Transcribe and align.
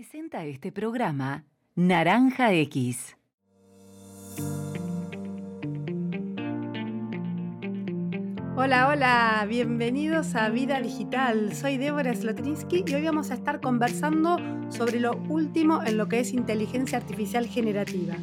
Presenta 0.00 0.46
este 0.46 0.72
programa 0.72 1.44
Naranja 1.74 2.54
X. 2.54 3.18
Hola, 8.56 8.88
hola, 8.88 9.46
bienvenidos 9.46 10.34
a 10.36 10.48
Vida 10.48 10.80
Digital. 10.80 11.54
Soy 11.54 11.76
Débora 11.76 12.14
Slotrinsky 12.14 12.82
y 12.86 12.94
hoy 12.94 13.04
vamos 13.04 13.30
a 13.30 13.34
estar 13.34 13.60
conversando 13.60 14.38
sobre 14.70 15.00
lo 15.00 15.18
último 15.28 15.82
en 15.84 15.98
lo 15.98 16.08
que 16.08 16.20
es 16.20 16.32
inteligencia 16.32 16.96
artificial 16.96 17.46
generativa. 17.46 18.14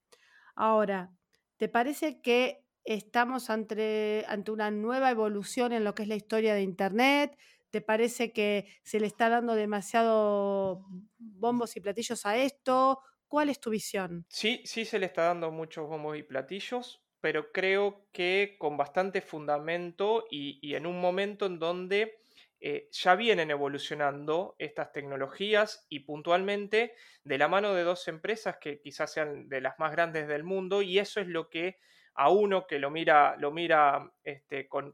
Ahora, 0.55 1.13
¿te 1.57 1.69
parece 1.69 2.21
que 2.21 2.65
estamos 2.85 3.51
ante, 3.51 4.25
ante 4.29 4.51
una 4.53 4.71
nueva 4.71 5.11
evolución 5.11 5.73
en 5.73 5.85
lo 5.85 5.95
que 5.95 6.03
es 6.05 6.09
la 6.09 6.17
historia 6.17 6.55
de 6.55 6.63
Internet? 6.63 7.39
¿Te 7.71 7.81
parece 7.83 8.33
que 8.33 8.69
se 8.85 9.01
le 9.01 9.07
está 9.07 9.29
dando 9.29 9.55
demasiado 9.55 10.87
bombos 11.19 11.77
y 11.77 11.81
platillos 11.81 12.25
a 12.27 12.37
esto? 12.39 13.01
¿Cuál 13.29 13.49
es 13.51 13.61
tu 13.61 13.71
visión? 13.71 14.27
Sí, 14.29 14.63
sí 14.65 14.85
se 14.85 14.99
le 14.99 15.07
está 15.07 15.23
dando 15.25 15.51
muchos 15.51 15.89
bombos 15.89 16.17
y 16.19 16.23
platillos, 16.23 17.05
pero 17.21 17.53
creo 17.53 18.09
que 18.13 18.57
con 18.59 18.77
bastante 18.77 19.21
fundamento 19.21 20.27
y, 20.31 20.75
en 20.75 20.87
un 20.87 21.01
momento 21.01 21.47
en 21.47 21.59
donde 21.59 22.26
eh, 22.69 22.89
ya 22.91 23.15
vienen 23.15 23.53
evolucionando 23.53 24.57
estas 24.59 24.91
tecnologías 24.91 25.87
y 25.89 26.01
puntualmente 26.01 26.95
de 27.23 27.39
la 27.39 27.47
mano 27.47 27.75
de 27.75 27.85
dos 27.85 28.09
empresas 28.09 28.57
que 28.61 28.81
quizás 28.81 29.13
sean 29.13 29.49
de 29.49 29.61
las 29.61 29.79
más 29.79 29.93
grandes 29.93 30.27
del 30.27 30.43
mundo 30.43 30.83
y 30.83 30.99
eso 30.99 31.21
es 31.21 31.29
lo 31.29 31.49
que 31.49 31.79
a 32.17 32.29
uno 32.29 32.67
que 32.67 32.81
lo 32.81 32.91
mira, 32.91 33.37
lo 33.39 33.53
mira 33.53 34.13
este, 34.25 34.67
con, 34.67 34.93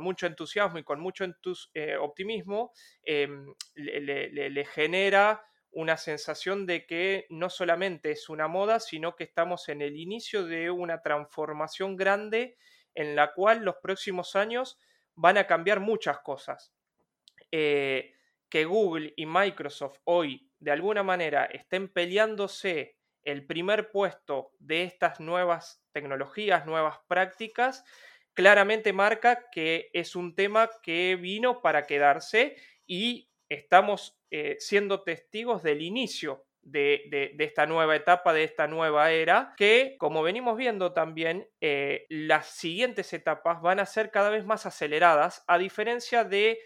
mucho 0.00 0.26
entusiasmo 0.26 0.80
y 0.80 0.82
con 0.82 0.98
mucho 0.98 1.24
eh, 1.72 1.96
optimismo, 1.96 2.72
em, 3.04 3.54
le, 3.76 4.64
genera 4.64 5.46
una 5.70 5.96
sensación 5.96 6.66
de 6.66 6.84
que 6.84 7.26
no 7.28 7.48
solamente 7.48 8.10
es 8.10 8.28
una 8.28 8.48
moda, 8.48 8.80
sino 8.80 9.14
que 9.14 9.22
estamos 9.22 9.68
en 9.68 9.82
el 9.82 9.96
inicio 9.96 10.46
de 10.46 10.68
una 10.72 11.00
transformación 11.00 11.94
grande 11.94 12.56
en 12.96 13.14
la 13.14 13.34
cual 13.34 13.64
los 13.64 13.76
próximos 13.76 14.34
años 14.34 14.80
van 15.14 15.38
a 15.38 15.46
cambiar 15.46 15.78
muchas 15.78 16.18
cosas. 16.18 16.74
Eh, 17.50 18.14
que 18.50 18.64
Google 18.64 19.12
y 19.16 19.26
Microsoft 19.26 19.98
hoy 20.04 20.50
de 20.58 20.70
alguna 20.70 21.02
manera 21.02 21.44
estén 21.44 21.88
peleándose 21.88 22.96
el 23.22 23.46
primer 23.46 23.90
puesto 23.90 24.52
de 24.58 24.84
estas 24.84 25.20
nuevas 25.20 25.82
tecnologías, 25.92 26.64
nuevas 26.64 26.98
prácticas, 27.08 27.84
claramente 28.32 28.92
marca 28.92 29.50
que 29.50 29.90
es 29.92 30.16
un 30.16 30.34
tema 30.34 30.70
que 30.82 31.16
vino 31.16 31.60
para 31.60 31.86
quedarse 31.86 32.56
y 32.86 33.30
estamos 33.48 34.18
eh, 34.30 34.56
siendo 34.58 35.02
testigos 35.02 35.62
del 35.62 35.82
inicio 35.82 36.46
de, 36.62 37.34
esta 37.38 37.66
nueva 37.66 37.96
etapa, 37.96 38.32
de 38.32 38.44
esta 38.44 38.66
nueva 38.66 39.10
era, 39.10 39.54
que 39.56 39.96
como 39.98 40.22
venimos 40.22 40.56
viendo 40.56 40.92
también, 40.92 41.48
eh, 41.60 42.06
las 42.10 42.46
siguientes 42.46 43.12
etapas 43.12 43.62
van 43.62 43.80
a 43.80 43.86
ser 43.86 44.10
cada 44.10 44.30
vez 44.30 44.44
más 44.44 44.66
aceleradas, 44.66 45.44
a 45.46 45.58
diferencia 45.58 46.24
de 46.24 46.58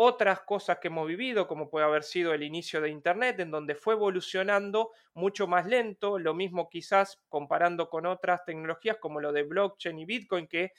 otras 0.00 0.42
cosas 0.42 0.78
que 0.78 0.86
hemos 0.86 1.08
vivido, 1.08 1.48
como 1.48 1.68
puede 1.68 1.84
haber 1.84 2.04
sido 2.04 2.32
el 2.32 2.44
inicio 2.44 2.80
de 2.80 2.88
Internet, 2.88 3.40
en 3.40 3.50
donde 3.50 3.74
fue 3.74 3.94
evolucionando 3.94 4.92
mucho 5.12 5.48
más 5.48 5.66
lento, 5.66 6.20
lo 6.20 6.34
mismo 6.34 6.70
quizás 6.70 7.20
comparando 7.28 7.90
con 7.90 8.06
otras 8.06 8.44
tecnologías 8.44 8.98
como 8.98 9.20
lo 9.20 9.32
de 9.32 9.42
blockchain 9.42 9.98
y 9.98 10.04
Bitcoin, 10.04 10.46
que 10.46 10.72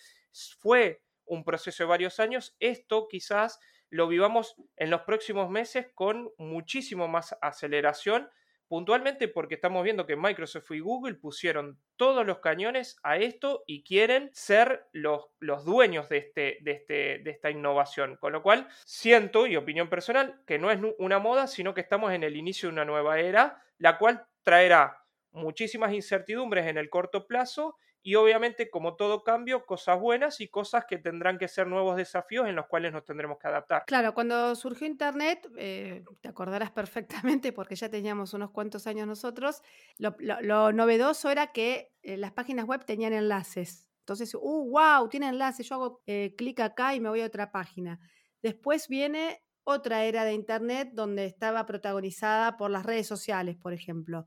fue 0.59 1.01
un 1.25 1.43
proceso 1.43 1.83
de 1.83 1.89
varios 1.89 2.21
años, 2.21 2.55
esto 2.61 3.09
quizás 3.09 3.59
lo 3.89 4.07
vivamos 4.07 4.55
en 4.77 4.89
los 4.89 5.01
próximos 5.01 5.49
meses 5.49 5.87
con 5.93 6.31
muchísimo 6.37 7.09
más 7.09 7.35
aceleración 7.41 8.29
puntualmente 8.69 9.27
porque 9.27 9.55
estamos 9.55 9.83
viendo 9.83 10.05
que 10.05 10.15
Microsoft 10.15 10.71
y 10.71 10.79
Google 10.79 11.15
pusieron 11.15 11.79
todos 11.97 12.25
los 12.25 12.39
cañones 12.39 12.97
a 13.03 13.17
esto 13.17 13.63
y 13.65 13.83
quieren 13.83 14.29
ser 14.31 14.85
los, 14.93 15.25
los 15.39 15.65
dueños 15.65 16.07
de, 16.07 16.17
este, 16.19 16.59
de, 16.61 16.71
este, 16.71 16.93
de 17.19 17.31
esta 17.31 17.49
innovación. 17.49 18.15
Con 18.17 18.31
lo 18.31 18.43
cual, 18.43 18.67
siento, 18.85 19.47
y 19.47 19.57
opinión 19.57 19.89
personal, 19.89 20.41
que 20.45 20.59
no 20.59 20.71
es 20.71 20.79
una 20.99 21.19
moda, 21.19 21.47
sino 21.47 21.73
que 21.73 21.81
estamos 21.81 22.13
en 22.13 22.23
el 22.23 22.37
inicio 22.37 22.69
de 22.69 22.73
una 22.73 22.85
nueva 22.85 23.19
era, 23.19 23.61
la 23.79 23.97
cual 23.97 24.25
traerá 24.43 25.03
muchísimas 25.31 25.91
incertidumbres 25.91 26.67
en 26.67 26.77
el 26.77 26.89
corto 26.89 27.27
plazo 27.27 27.75
y 28.01 28.15
obviamente, 28.15 28.69
como 28.69 28.95
todo 28.95 29.23
cambio, 29.23 29.65
cosas 29.65 29.99
buenas 29.99 30.39
y 30.39 30.47
cosas 30.47 30.85
que 30.85 30.97
tendrán 30.97 31.37
que 31.37 31.49
ser 31.49 31.67
nuevos 31.67 31.97
desafíos 31.97 32.47
en 32.47 32.55
los 32.55 32.67
cuales 32.67 32.93
nos 32.93 33.03
tendremos 33.03 33.37
que 33.37 33.47
adaptar. 33.47 33.83
Claro, 33.85 34.13
cuando 34.13 34.55
surgió 34.55 34.87
Internet, 34.87 35.47
eh, 35.57 36.03
te 36.21 36.29
acordarás 36.29 36.71
perfectamente 36.71 37.51
porque 37.51 37.75
ya 37.75 37.89
teníamos 37.89 38.33
unos 38.33 38.51
cuantos 38.51 38.87
años 38.87 39.05
nosotros, 39.05 39.61
lo, 39.97 40.71
novedoso 40.71 41.29
era 41.29 41.47
que 41.47 41.91
eh, 42.01 42.15
las 42.15 42.31
páginas 42.31 42.65
web 42.65 42.85
tenían 42.85 43.13
enlaces. 43.13 43.89
Entonces, 43.99 44.33
¡uh, 44.33 44.69
wow! 44.71 45.09
Tiene 45.09 45.27
enlaces, 45.27 45.67
yo 45.67 45.75
hago 45.75 46.01
eh, 46.07 46.33
clic 46.37 46.61
acá 46.61 46.95
y 46.95 46.99
me 46.99 47.09
voy 47.09 47.21
a 47.21 47.25
otra 47.25 47.51
página. 47.51 47.99
Después 48.41 48.87
viene 48.87 49.43
otra 49.63 50.05
era 50.05 50.23
de 50.23 50.33
Internet 50.33 50.91
donde 50.93 51.25
estaba 51.25 51.65
protagonizada 51.65 52.57
por 52.57 52.71
las 52.71 52.85
redes 52.85 53.07
sociales, 53.07 53.57
por 53.57 53.73
ejemplo. 53.73 54.25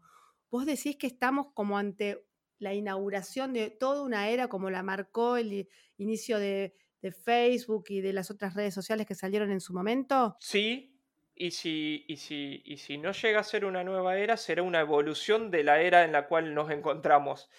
Vos 0.50 0.66
decís 0.66 0.96
que 0.96 1.06
estamos 1.06 1.48
como 1.54 1.78
ante 1.78 2.24
la 2.62 2.74
inauguración 2.74 3.52
de 3.52 3.70
toda 3.70 4.02
una 4.02 4.28
era 4.28 4.46
como 4.46 4.70
la 4.70 4.84
marcó 4.84 5.36
el 5.36 5.68
inicio 5.98 6.38
de, 6.38 6.74
Facebook 7.24 7.86
y 7.88 8.00
de 8.00 8.12
las 8.12 8.30
otras 8.30 8.54
redes 8.54 8.72
sociales 8.72 9.08
que 9.08 9.16
salieron 9.16 9.50
en 9.50 9.60
su 9.60 9.74
momento? 9.74 10.36
Sí, 10.38 10.96
y 11.34 11.50
si, 11.50 12.04
y, 12.06 12.16
si, 12.16 12.62
y 12.64 12.76
si, 12.76 12.96
no 12.96 13.10
llega 13.10 13.40
a 13.40 13.42
ser 13.42 13.64
una 13.64 13.82
nueva 13.82 14.16
era, 14.16 14.36
será 14.36 14.62
una 14.62 14.78
evolución 14.78 15.50
de 15.50 15.64
la 15.64 15.80
era 15.80 16.04
en 16.04 16.12
la 16.12 16.28
cual 16.28 16.54
nos 16.54 16.70
encontramos. 16.70 17.50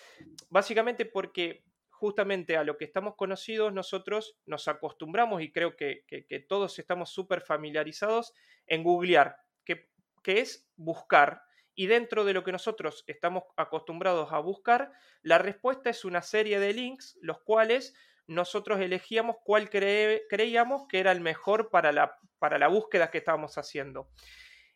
Básicamente 0.49 1.05
porque 1.05 1.65
justamente 1.89 2.55
a 2.55 2.63
lo 2.63 2.77
que 2.77 2.85
estamos 2.85 3.15
conocidos 3.15 3.73
nosotros 3.73 4.37
nos 4.45 4.69
acostumbramos 4.69 5.41
y 5.41 5.51
creo 5.51 5.75
que, 5.75 6.05
todos 6.47 6.79
estamos 6.79 7.09
súper 7.09 7.41
familiarizados 7.41 8.33
en 8.65 8.83
googlear, 8.83 9.35
que, 9.65 9.89
que 10.23 10.39
es 10.39 10.71
buscar 10.77 11.41
y 11.75 11.87
dentro 11.87 12.25
de 12.25 12.33
lo 12.33 12.43
que 12.43 12.51
nosotros 12.51 13.03
estamos 13.07 13.43
acostumbrados 13.57 14.31
a 14.31 14.39
buscar, 14.39 14.91
la 15.21 15.37
respuesta 15.37 15.89
es 15.89 16.05
una 16.05 16.21
serie 16.21 16.59
de 16.59 16.73
links, 16.73 17.17
los 17.21 17.41
cuales 17.41 17.95
nosotros 18.27 18.79
elegíamos 18.79 19.37
cuál 19.43 19.69
creíamos 19.69 20.87
que 20.87 20.99
era 20.99 21.11
el 21.11 21.21
mejor 21.21 21.69
para 21.69 21.91
la, 21.91 22.17
para 22.39 22.57
la 22.57 22.67
búsqueda 22.67 23.11
que 23.11 23.17
estábamos 23.17 23.57
haciendo. 23.57 24.09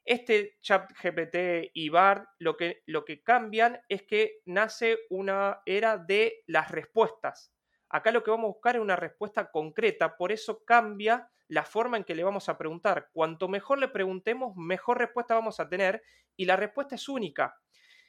Este 0.04 0.58
chat 0.62 0.90
GPT 1.02 1.72
y 1.74 1.90
BART 1.90 2.28
lo 2.40 2.56
que, 2.56 2.82
lo 2.86 3.04
que 3.04 3.24
cambian 3.24 3.82
es 3.90 4.04
que 4.04 4.40
nace 4.46 5.00
una 5.10 5.62
era 5.66 5.98
de 5.98 6.44
las 6.48 6.72
respuestas. 6.72 7.54
Acá 7.90 8.12
lo 8.12 8.24
que 8.24 8.32
vamos 8.32 8.46
a 8.46 8.54
buscar 8.54 8.76
es 8.76 8.82
una 8.82 8.96
respuesta 8.96 9.50
concreta, 9.50 10.18
por 10.18 10.32
eso 10.32 10.64
cambia 10.66 11.30
la 11.48 11.64
forma 11.64 11.98
en 11.98 12.04
que 12.04 12.16
le 12.16 12.24
vamos 12.24 12.50
a 12.50 12.58
preguntar. 12.58 13.10
Cuanto 13.14 13.48
mejor 13.48 13.80
le 13.80 13.88
preguntemos, 13.88 14.56
mejor 14.58 14.98
respuesta 14.98 15.36
vamos 15.36 15.60
a 15.60 15.70
tener 15.70 16.04
y 16.36 16.46
la 16.46 16.56
respuesta 16.58 16.96
es 16.96 17.08
única. 17.08 17.58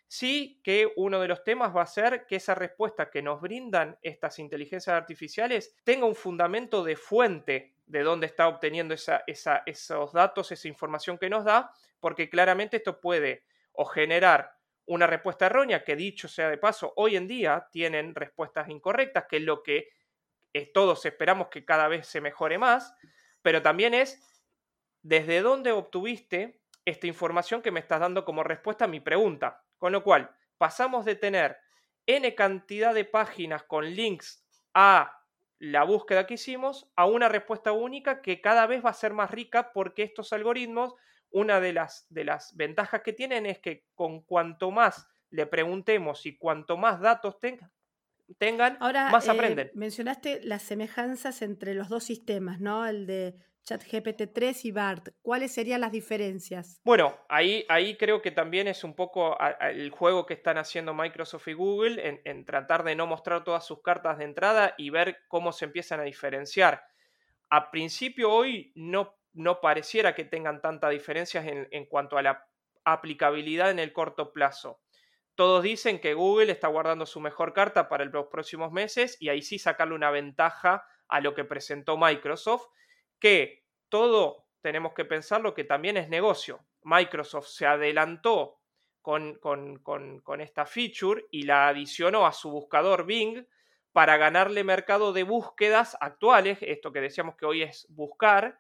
Sí 0.08 0.60
que 0.64 0.90
uno 0.96 1.20
de 1.20 1.28
los 1.28 1.44
temas 1.44 1.76
va 1.76 1.82
a 1.82 1.86
ser 1.86 2.26
que 2.26 2.36
esa 2.36 2.54
respuesta 2.54 3.10
que 3.10 3.22
nos 3.22 3.40
brindan 3.40 3.98
estas 4.02 4.38
inteligencias 4.38 4.96
artificiales 4.96 5.76
tenga 5.84 6.06
un 6.06 6.14
fundamento 6.14 6.82
de 6.82 6.96
fuente 6.96 7.75
de 7.86 8.02
dónde 8.02 8.26
está 8.26 8.48
obteniendo 8.48 8.94
esos 8.94 10.12
datos, 10.12 10.50
esa 10.50 10.69
información 10.69 11.19
que 11.19 11.30
nos 11.30 11.44
da, 11.44 11.70
porque 12.00 12.28
claramente 12.28 12.78
esto 12.78 13.00
puede 13.00 13.44
o 13.72 13.84
generar 13.84 14.57
una 14.88 15.06
respuesta 15.06 15.46
errónea, 15.46 15.85
que 15.85 15.96
dicho 15.96 16.29
sea 16.29 16.50
de 16.50 16.58
paso, 16.58 16.93
hoy 16.96 17.17
en 17.17 17.29
día 17.29 17.69
tienen 17.70 18.14
respuestas 18.14 18.69
incorrectas, 18.69 19.26
que 19.29 19.37
es 19.37 19.43
lo 19.43 19.62
que 19.62 19.88
todos 20.75 21.06
esperamos 21.06 21.49
que 21.49 21.64
cada 21.64 21.88
vez 21.88 22.06
se 22.06 22.20
mejore 22.20 22.58
más, 22.58 22.94
pero 23.43 23.62
también 23.62 23.94
es 23.94 24.43
desde 25.02 25.40
dónde 25.40 25.73
obtuviste 25.73 26.61
esta 26.85 27.06
información 27.06 27.62
que 27.62 27.70
me 27.70 27.81
estás 27.81 28.00
dando 28.00 28.25
como 28.25 28.43
respuesta 28.43 28.87
a 28.87 28.88
mi 28.88 28.99
pregunta. 28.99 29.62
Con 29.79 29.93
lo 29.93 30.02
cual, 30.02 30.35
pasamos 30.56 31.05
de 31.05 31.14
tener 31.14 31.58
n 32.06 32.35
cantidad 32.35 32.93
de 32.93 33.05
páginas 33.05 33.62
con 33.62 33.85
links 33.85 34.44
a 34.75 35.14
la 35.61 35.85
búsqueda 35.85 36.26
que 36.26 36.35
hicimos 36.35 36.90
a 36.96 37.06
una 37.06 37.29
respuesta 37.29 37.73
única 37.73 38.23
que 38.23 38.40
cada 38.40 38.67
vez 38.67 38.85
va 38.85 38.90
a 38.90 38.94
ser 38.94 39.12
más 39.12 39.31
rica 39.31 39.73
porque 39.73 40.02
estos 40.02 40.32
algoritmos, 40.32 40.94
una 41.30 41.60
de 41.60 41.72
las, 41.72 42.06
de 42.08 42.25
las 42.25 42.56
ventajas 42.56 43.02
que 43.02 43.12
tienen 43.12 43.46
es 43.46 43.58
que 43.58 43.86
con 43.94 44.22
cuanto 44.22 44.70
más 44.70 45.06
le 45.30 45.46
preguntemos 45.46 46.25
y 46.26 46.36
cuanto 46.36 46.76
más 46.76 47.00
datos 47.00 47.38
tengan, 47.40 47.70
tengan, 48.38 48.78
más 48.80 49.26
eh, 49.26 49.30
aprenden. 49.30 49.70
mencionaste 49.75 50.40
las 50.42 50.62
semejanzas 50.62 51.42
entre 51.42 51.75
los 51.75 51.88
dos 51.88 52.04
sistemas, 52.04 52.60
¿no? 52.60 52.86
El 52.86 53.06
de 53.06 53.36
ChatGPT 53.69 54.32
3 54.32 54.64
y 54.64 54.72
BART. 54.72 55.08
¿Cuáles 55.20 55.52
serían 55.52 55.82
las 55.82 55.92
diferencias? 55.92 56.80
Bueno, 56.84 57.19
ahí, 57.28 57.66
ahí 57.69 57.96
creo 57.96 58.22
que 58.22 58.30
también 58.30 58.66
es 58.66 58.82
un 58.82 58.94
poco 58.94 59.36
el 59.60 59.90
juego 59.90 60.25
que 60.25 60.34
están 60.34 60.56
haciendo 60.56 60.94
Microsoft 60.94 61.48
y 61.48 61.52
Google 61.52 62.22
en, 62.25 62.44
tratar 62.46 62.82
de 62.82 62.96
no 62.96 63.06
mostrar 63.06 63.44
todas 63.44 63.66
sus 63.66 63.82
cartas 63.82 64.16
de 64.19 64.25
entrada 64.25 64.75
y 64.78 64.88
ver 64.88 65.19
cómo 65.28 65.52
se 65.52 65.66
empiezan 65.66 66.00
a 66.00 66.04
diferenciar. 66.04 66.82
A 67.50 67.70
principio 67.70 68.30
hoy 68.32 68.72
no, 68.75 69.18
no 69.38 69.61
pareciera 69.61 70.14
que 70.14 70.25
tengan 70.25 70.61
tantas 70.61 70.90
diferencias 70.90 71.46
en, 71.46 71.87
cuanto 71.87 72.19
a 72.19 72.23
la 72.23 72.49
aplicabilidad 72.85 73.70
en 73.70 73.79
el 73.79 73.93
corto 73.93 74.32
plazo. 74.32 74.81
Todos 75.37 75.62
dicen 75.62 76.00
que 76.00 76.14
Google 76.14 76.50
está 76.50 76.67
guardando 76.67 77.06
su 77.06 77.20
mejor 77.20 77.52
carta 77.52 77.88
para 77.88 78.05
los 78.05 78.26
próximos 78.26 78.73
meses 78.73 79.17
y 79.20 79.29
ahí 79.29 79.40
sí 79.43 79.61
sacarle 79.61 79.94
una 79.94 80.11
ventaja 80.11 80.85
a 81.06 81.20
lo 81.20 81.35
que 81.35 81.44
presentó 81.44 81.96
Microsoft, 81.96 82.67
que 83.20 83.64
todo 83.88 84.49
tenemos 84.61 84.93
que 84.93 85.05
pensarlo 85.05 85.55
que 85.55 85.62
también 85.62 85.96
es 85.96 86.08
negocio. 86.08 86.67
Microsoft 86.82 87.46
se 87.46 87.67
adelantó 87.67 88.58
con, 89.00 89.37
con, 89.38 90.40
esta 90.40 90.67
feature 90.67 91.26
y 91.31 91.44
la 91.44 91.69
adicionó 91.69 92.26
a 92.26 92.32
su 92.32 92.50
buscador 92.50 93.06
Bing 93.06 93.46
para 93.93 94.17
ganarle 94.17 94.64
mercado 94.64 95.12
de 95.12 95.23
búsquedas 95.23 95.96
actuales, 96.00 96.58
esto 96.61 96.93
que 96.93 97.00
decíamos 97.00 97.37
que 97.37 97.46
hoy 97.46 97.62
es 97.62 97.87
buscar, 97.88 98.58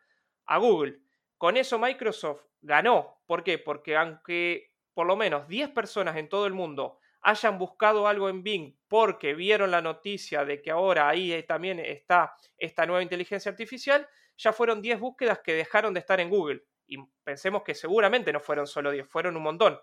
a 0.48 0.58
Google. 0.58 0.98
Con 1.36 1.56
eso 1.56 1.78
Microsoft 1.78 2.42
ganó. 2.60 3.20
¿Por 3.26 3.44
qué? 3.44 3.58
Porque 3.58 3.96
aunque 3.96 4.72
por 4.92 5.06
lo 5.06 5.14
menos 5.14 5.46
10 5.46 5.70
personas 5.70 6.16
en 6.16 6.28
todo 6.28 6.46
el 6.46 6.54
mundo 6.54 6.98
hayan 7.20 7.58
buscado 7.58 8.08
algo 8.08 8.28
en 8.28 8.42
Bing 8.42 8.76
porque 8.88 9.34
vieron 9.34 9.70
la 9.70 9.80
noticia 9.80 10.44
de 10.44 10.60
que 10.60 10.70
ahora 10.70 11.08
ahí 11.08 11.42
también 11.44 11.78
está 11.78 12.34
esta 12.56 12.86
nueva 12.86 13.02
inteligencia 13.02 13.50
artificial, 13.50 14.08
ya 14.36 14.52
fueron 14.52 14.82
10 14.82 14.98
búsquedas 14.98 15.40
que 15.40 15.52
dejaron 15.52 15.94
de 15.94 16.00
estar 16.00 16.18
en 16.20 16.30
Google. 16.30 16.64
Y 16.86 16.96
pensemos 17.22 17.62
que 17.62 17.74
seguramente 17.74 18.32
no 18.32 18.40
fueron 18.40 18.66
solo 18.66 18.90
10, 18.90 19.06
fueron 19.06 19.36
un 19.36 19.42
montón. 19.42 19.78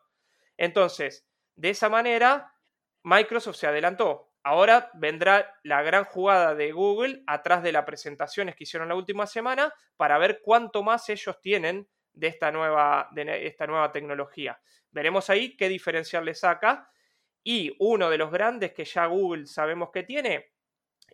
Entonces, 0.58 1.28
de 1.56 1.70
esa 1.70 1.88
manera, 1.88 2.54
Microsoft 3.04 3.58
se 3.58 3.68
adelantó. 3.68 4.32
Ahora 4.48 4.92
vendrá 4.94 5.58
la 5.64 5.82
gran 5.82 6.04
jugada 6.04 6.54
de 6.54 6.72
Google 6.72 7.24
atrás 7.26 7.64
de 7.64 7.72
las 7.72 7.84
presentaciones 7.84 8.56
que 8.56 8.66
hicieron 8.66 8.88
la 8.88 8.94
última 8.94 9.26
semana 9.26 9.74
para 9.98 10.20
ver 10.20 10.42
cuánto 10.44 10.84
más 10.84 11.10
ellos 11.10 11.42
tienen 11.42 11.90
de 12.14 12.28
esta 12.28 12.52
nueva, 12.52 13.10
de 13.12 13.48
esta 13.48 13.66
nueva 13.66 13.92
tecnología. 13.92 14.62
Veremos 14.92 15.32
ahí 15.32 15.58
qué 15.58 15.68
diferencial 15.68 16.26
le 16.26 16.36
saca. 16.36 16.88
Y 17.44 17.76
uno 17.80 18.12
de 18.12 18.20
los 18.20 18.30
grandes 18.30 18.72
que 18.74 18.86
ya 18.86 19.08
Google 19.08 19.48
sabemos 19.48 19.90
que 19.92 20.04
tiene 20.04 20.52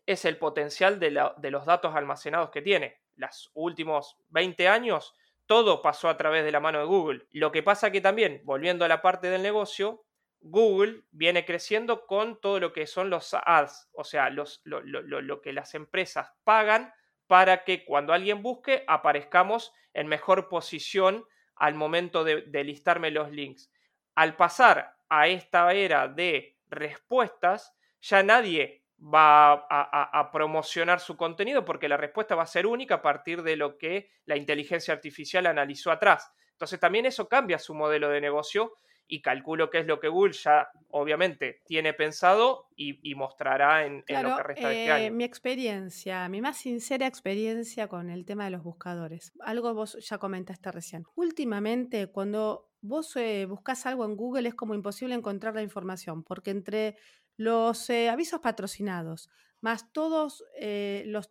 es 0.05 0.25
el 0.25 0.37
potencial 0.37 0.99
de, 0.99 1.11
los 1.11 1.65
datos 1.65 1.95
almacenados 1.95 2.49
que 2.49 2.61
tiene. 2.61 2.99
Los 3.15 3.49
últimos 3.53 4.17
20 4.27 4.67
años, 4.67 5.15
todo 5.45 5.81
pasó 5.81 6.09
a 6.09 6.17
través 6.17 6.43
de 6.43 6.51
la 6.51 6.59
mano 6.59 6.79
de 6.79 6.85
Google. 6.85 7.27
Lo 7.31 7.53
que 7.53 7.63
pasa 7.63 7.93
que 7.93 8.01
también, 8.01 8.41
volviendo 8.43 8.83
a 8.83 8.89
la 8.89 9.01
parte 9.01 9.29
del 9.29 9.41
negocio, 9.41 10.03
Google 10.41 11.03
viene 11.11 11.45
creciendo 11.45 12.07
con 12.07 12.41
todo 12.41 12.59
lo 12.59 12.73
que 12.73 12.87
son 12.87 13.09
los 13.09 13.33
ads, 13.33 13.89
o 13.93 14.03
sea, 14.03 14.29
los, 14.29 14.61
lo, 14.63 14.81
lo, 14.81 15.41
que 15.41 15.53
las 15.53 15.75
empresas 15.75 16.31
pagan 16.43 16.93
para 17.27 17.63
que 17.63 17.85
cuando 17.85 18.11
alguien 18.11 18.41
busque 18.41 18.83
aparezcamos 18.87 19.71
en 19.93 20.07
mejor 20.07 20.49
posición 20.49 21.25
al 21.55 21.75
momento 21.75 22.23
de, 22.23 22.63
listarme 22.63 23.11
los 23.11 23.31
links. 23.31 23.71
Al 24.15 24.35
pasar 24.35 24.97
a 25.09 25.27
esta 25.27 25.71
era 25.73 26.07
de 26.07 26.57
respuestas, 26.69 27.75
ya 28.01 28.23
nadie 28.23 28.83
va 28.99 29.53
a, 29.53 30.19
a, 30.19 30.31
promocionar 30.31 30.99
su 30.99 31.17
contenido 31.17 31.65
porque 31.65 31.87
la 31.87 31.97
respuesta 31.97 32.35
va 32.35 32.43
a 32.43 32.47
ser 32.47 32.65
única 32.65 32.95
a 32.95 33.01
partir 33.01 33.43
de 33.43 33.55
lo 33.55 33.77
que 33.77 34.09
la 34.25 34.37
inteligencia 34.37 34.93
artificial 34.93 35.45
analizó 35.45 35.91
atrás. 35.91 36.31
Entonces 36.51 36.79
también 36.79 37.05
eso 37.05 37.27
cambia 37.27 37.57
su 37.59 37.73
modelo 37.73 38.09
de 38.09 38.21
negocio 38.21 38.73
y 39.07 39.21
calculo 39.21 39.69
que 39.69 39.79
es 39.79 39.85
lo 39.85 39.99
que 39.99 40.07
Google 40.07 40.33
ya 40.33 40.69
obviamente 40.89 41.61
tiene 41.65 41.93
pensado 41.93 42.67
y, 42.75 43.13
mostrará 43.15 43.85
en, 43.85 44.03
lo 44.07 44.37
que 44.37 44.43
resta 44.43 44.69
de 44.69 44.81
este 44.81 44.91
año. 44.91 45.05
Eh, 45.05 45.11
mi 45.11 45.23
experiencia, 45.23 46.27
mi 46.29 46.41
más 46.41 46.57
sincera 46.57 47.07
experiencia 47.07 47.87
con 47.87 48.09
el 48.09 48.25
tema 48.25 48.45
de 48.45 48.51
los 48.51 48.63
buscadores. 48.63 49.33
Algo 49.41 49.73
vos 49.73 49.97
ya 49.99 50.17
comentaste 50.17 50.71
recién. 50.71 51.05
Últimamente, 51.15 52.07
cuando 52.07 52.71
vos 52.81 53.15
eh, 53.15 53.45
buscas 53.45 53.85
algo 53.85 54.05
en 54.05 54.15
Google 54.15 54.49
es 54.49 54.55
como 54.55 54.73
imposible 54.73 55.15
encontrar 55.15 55.55
la 55.55 55.61
información, 55.61 56.23
porque 56.23 56.51
entre 56.51 56.97
los 57.37 57.89
eh, 57.89 58.09
avisos 58.09 58.39
patrocinados, 58.39 59.29
más 59.61 59.91
todas 59.93 60.43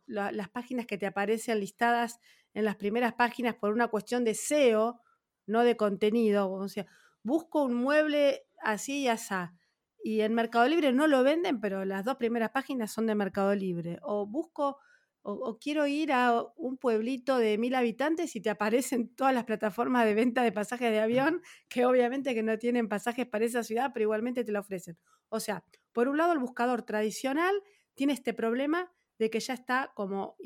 las 0.06 0.48
páginas 0.50 0.86
que 0.86 0.98
te 0.98 1.06
aparecen 1.06 1.58
listadas 1.58 2.20
en 2.54 2.64
las 2.64 2.76
primeras 2.76 3.14
páginas 3.14 3.56
por 3.56 3.72
una 3.72 3.88
cuestión 3.88 4.24
de 4.24 4.34
SEO, 4.34 5.00
no 5.46 5.64
de 5.64 5.76
contenido, 5.76 6.50
o 6.50 6.68
sea, 6.68 6.86
busco 7.22 7.64
un 7.64 7.74
mueble 7.74 8.46
así 8.62 9.02
y 9.02 9.08
así. 9.08 9.34
Y 10.02 10.22
en 10.22 10.34
Mercado 10.34 10.66
Libre 10.66 10.92
no 10.92 11.06
lo 11.06 11.22
venden, 11.22 11.60
pero 11.60 11.84
las 11.84 12.04
dos 12.04 12.16
primeras 12.16 12.50
páginas 12.50 12.92
son 12.92 13.06
de 13.06 13.14
Mercado 13.14 13.54
Libre. 13.54 13.98
O 14.02 14.26
busco, 14.26 14.78
o, 15.22 15.58
quiero 15.58 15.86
ir 15.86 16.12
a 16.12 16.42
un 16.56 16.78
pueblito 16.78 17.36
de 17.36 17.58
mil 17.58 17.74
habitantes 17.74 18.34
y 18.34 18.40
te 18.40 18.48
aparecen 18.50 19.14
todas 19.14 19.34
las 19.34 19.44
plataformas 19.44 20.06
de 20.06 20.14
venta 20.14 20.42
de 20.42 20.52
pasajes 20.52 20.90
de 20.90 21.00
avión, 21.00 21.42
que 21.68 21.84
obviamente 21.84 22.34
que 22.34 22.42
no 22.42 22.56
tienen 22.58 22.88
pasajes 22.88 23.26
para 23.26 23.44
esa 23.44 23.62
ciudad, 23.62 23.90
pero 23.92 24.04
igualmente 24.04 24.42
te 24.44 24.52
lo 24.52 24.60
ofrecen. 24.60 24.96
O 25.28 25.38
sea, 25.38 25.64
por 25.92 26.08
un 26.08 26.16
lado 26.16 26.32
el 26.32 26.38
buscador 26.38 26.82
tradicional 26.82 27.54
tiene 27.94 28.14
este 28.14 28.32
problema 28.32 28.90
de 29.18 29.28
que 29.28 29.40
ya 29.40 29.52
está 29.52 29.92
como 29.94 30.36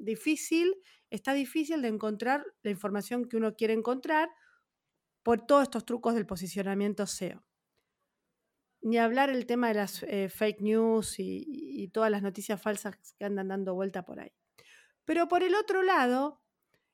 difícil 0.00 0.74
está 1.14 1.32
difícil 1.32 1.80
de 1.80 1.88
encontrar 1.88 2.44
la 2.62 2.70
información 2.70 3.26
que 3.26 3.36
uno 3.36 3.54
quiere 3.54 3.72
encontrar 3.72 4.28
por 5.24 5.44
todos 5.44 5.64
estos 5.64 5.84
trucos 5.84 6.14
del 6.14 6.26
posicionamiento 6.26 7.06
SEO. 7.06 7.42
Ni 8.82 8.98
hablar 8.98 9.30
el 9.30 9.46
tema 9.46 9.68
de 9.68 9.74
las 9.74 10.02
eh, 10.04 10.28
fake 10.28 10.60
news 10.60 11.16
y, 11.18 11.88
todas 11.92 12.10
las 12.10 12.22
noticias 12.22 12.60
falsas 12.60 12.96
que 13.18 13.24
andan 13.24 13.48
dando 13.48 13.74
vuelta 13.74 14.04
por 14.04 14.20
ahí. 14.20 14.32
Pero 15.04 15.26
por 15.28 15.42
el 15.42 15.54
otro 15.54 15.82
lado, 15.82 16.42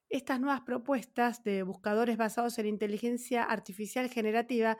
estas 0.08 0.40
nuevas 0.40 0.60
propuestas 0.62 1.42
de 1.42 1.62
buscadores 1.62 2.16
basados 2.16 2.58
en 2.58 2.66
inteligencia 2.66 3.44
artificial 3.44 4.08
generativa 4.08 4.78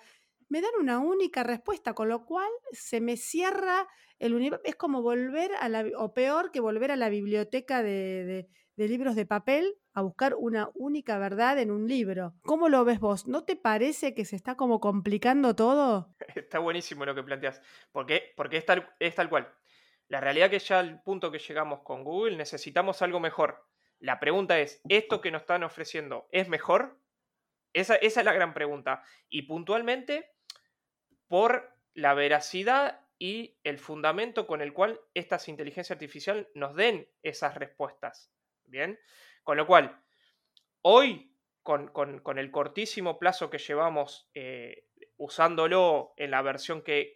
me 0.49 0.61
dan 0.61 0.73
una 0.81 0.99
única 0.99 1.43
respuesta, 1.43 1.95
con 1.95 2.09
lo 2.09 2.25
cual 2.27 2.49
se 2.73 3.01
me 3.01 3.17
cierra 3.17 3.89
el 4.19 4.35
universo. 4.35 4.63
Es 4.65 4.77
como 4.77 5.01
volver 5.01 5.53
a 5.61 5.69
la, 5.69 5.85
o 5.97 6.13
peor 6.13 6.51
que 6.51 6.61
volver 6.61 6.91
a 6.91 6.97
la 6.97 7.09
biblioteca 7.09 7.83
de, 7.83 8.49
libros 8.77 9.15
de 9.15 9.27
papel 9.27 9.77
a 9.93 10.03
buscar 10.03 10.35
una 10.35 10.71
única 10.75 11.19
verdad 11.19 11.59
en 11.59 11.71
un 11.71 11.89
libro. 11.89 12.35
¿Cómo 12.43 12.69
lo 12.69 12.85
ves 12.85 13.01
vos? 13.01 13.27
¿No 13.27 13.45
te 13.45 13.57
parece 13.57 14.15
que 14.15 14.25
se 14.25 14.37
está 14.37 14.57
como 14.57 14.81
complicando 14.81 15.55
todo? 15.55 16.15
Está 16.35 16.59
buenísimo 16.59 17.05
lo 17.05 17.15
que 17.15 17.23
planteas, 17.23 17.61
porque, 17.93 18.33
porque 18.37 18.59
es, 18.59 18.67
tal, 18.67 18.89
es 18.99 19.15
tal 19.15 19.29
cual. 19.29 19.53
La 20.09 20.21
realidad 20.21 20.51
que 20.51 20.59
ya 20.59 20.81
al 20.81 21.03
punto 21.03 21.31
que 21.31 21.39
llegamos 21.39 21.81
con 21.81 22.05
Google 22.05 22.37
necesitamos 22.37 23.03
algo 23.03 23.21
mejor. 23.21 23.67
La 23.99 24.19
pregunta 24.19 24.59
es, 24.59 24.81
¿esto 24.89 25.21
que 25.21 25.31
nos 25.31 25.43
están 25.43 25.63
ofreciendo 25.63 26.27
es 26.33 26.49
mejor? 26.49 26.99
Esa, 27.73 27.95
esa 27.97 28.21
es 28.21 28.27
la 28.27 28.33
gran 28.33 28.55
pregunta. 28.55 29.05
Y 29.29 29.43
puntualmente, 29.43 30.33
por 31.29 31.77
la 31.95 32.15
veracidad 32.15 33.07
y 33.19 33.59
el 33.63 33.79
fundamento 33.79 34.47
con 34.47 34.63
el 34.63 34.73
cual 34.73 34.99
estas 35.15 35.49
inteligencias 35.49 35.93
artificiales 35.93 36.49
nos 36.55 36.75
den 36.75 37.09
esas 37.23 37.55
respuestas. 37.55 38.33
Bien, 38.71 38.99
con 39.43 39.57
lo 39.57 39.67
cual, 39.67 40.01
hoy, 40.83 41.35
con, 41.63 42.39
el 42.39 42.51
cortísimo 42.51 43.19
plazo 43.19 43.51
que 43.51 43.59
llevamos 43.59 44.31
eh, 44.35 44.87
usándolo 45.17 46.15
en 46.17 46.31
la 46.31 46.41
versión 46.43 46.83
que, 46.83 47.13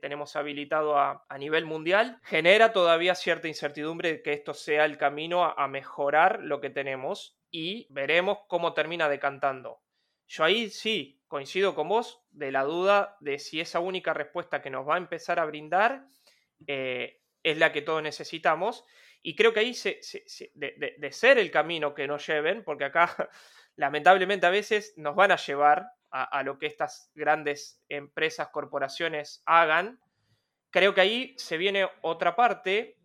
tenemos 0.00 0.36
habilitado 0.36 0.98
a, 0.98 1.24
nivel 1.38 1.64
mundial, 1.64 2.20
genera 2.24 2.72
todavía 2.72 3.14
cierta 3.14 3.48
incertidumbre 3.48 4.12
de 4.12 4.22
que 4.22 4.32
esto 4.32 4.52
sea 4.52 4.84
el 4.84 4.98
camino 4.98 5.44
a 5.44 5.68
mejorar 5.68 6.40
lo 6.42 6.60
que 6.60 6.70
tenemos 6.70 7.38
y 7.50 7.86
veremos 7.90 8.38
cómo 8.48 8.74
termina 8.74 9.08
decantando. 9.08 9.80
Yo 10.26 10.44
ahí 10.44 10.68
sí 10.68 11.22
coincido 11.26 11.74
con 11.74 11.88
vos 11.88 12.22
de 12.30 12.52
la 12.52 12.64
duda 12.64 13.16
de 13.20 13.38
si 13.38 13.60
esa 13.60 13.80
única 13.80 14.12
respuesta 14.12 14.60
que 14.60 14.70
nos 14.70 14.86
va 14.86 14.96
a 14.96 14.98
empezar 14.98 15.38
a 15.38 15.46
brindar 15.46 16.04
eh, 16.66 17.20
es 17.42 17.58
la 17.58 17.72
que 17.72 17.82
todos 17.82 18.02
necesitamos. 18.02 18.84
Y 19.22 19.34
creo 19.34 19.52
que 19.52 19.60
ahí 19.60 19.76
de, 20.54 21.12
ser 21.12 21.38
el 21.38 21.50
camino 21.50 21.94
que 21.94 22.06
nos 22.06 22.26
lleven, 22.26 22.62
porque 22.64 22.84
acá 22.84 23.30
lamentablemente 23.76 24.46
a 24.46 24.50
veces 24.50 24.94
nos 24.96 25.14
van 25.14 25.32
a 25.32 25.36
llevar 25.36 25.90
a, 26.10 26.42
lo 26.42 26.58
que 26.58 26.66
estas 26.66 27.10
grandes 27.14 27.82
empresas, 27.88 28.48
corporaciones 28.48 29.42
hagan, 29.44 30.00
creo 30.70 30.94
que 30.94 31.02
ahí 31.02 31.34
se 31.36 31.58
viene 31.58 31.86
otra 32.00 32.34
parte, 32.34 32.96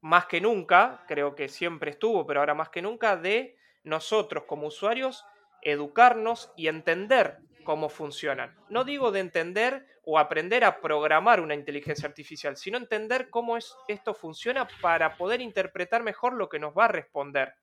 más 0.00 0.26
que 0.26 0.40
nunca, 0.40 1.04
creo 1.06 1.36
que 1.36 1.48
siempre 1.48 1.92
estuvo, 1.92 2.26
pero 2.26 2.40
ahora 2.40 2.54
más 2.54 2.70
que 2.70 2.82
nunca, 2.82 3.16
de 3.16 3.56
nosotros 3.84 4.44
como 4.44 4.66
usuarios 4.66 5.24
educarnos 5.62 6.52
y 6.56 6.68
entender 6.68 7.38
cómo 7.66 7.90
funcionan. 7.90 8.56
No 8.70 8.84
digo 8.84 9.10
de 9.10 9.20
entender 9.20 9.86
o 10.04 10.18
aprender 10.18 10.64
a 10.64 10.80
programar 10.80 11.40
una 11.40 11.54
inteligencia 11.54 12.08
artificial, 12.08 12.56
sino 12.56 12.78
entender 12.78 13.28
cómo 13.28 13.56
es, 13.56 13.76
esto 13.88 14.14
funciona 14.14 14.66
para 14.80 15.16
poder 15.16 15.42
interpretar 15.42 16.02
mejor 16.02 16.32
lo 16.32 16.48
que 16.48 16.60
nos 16.60 16.72
va 16.72 16.86
a 16.86 16.88
responder 16.88 17.54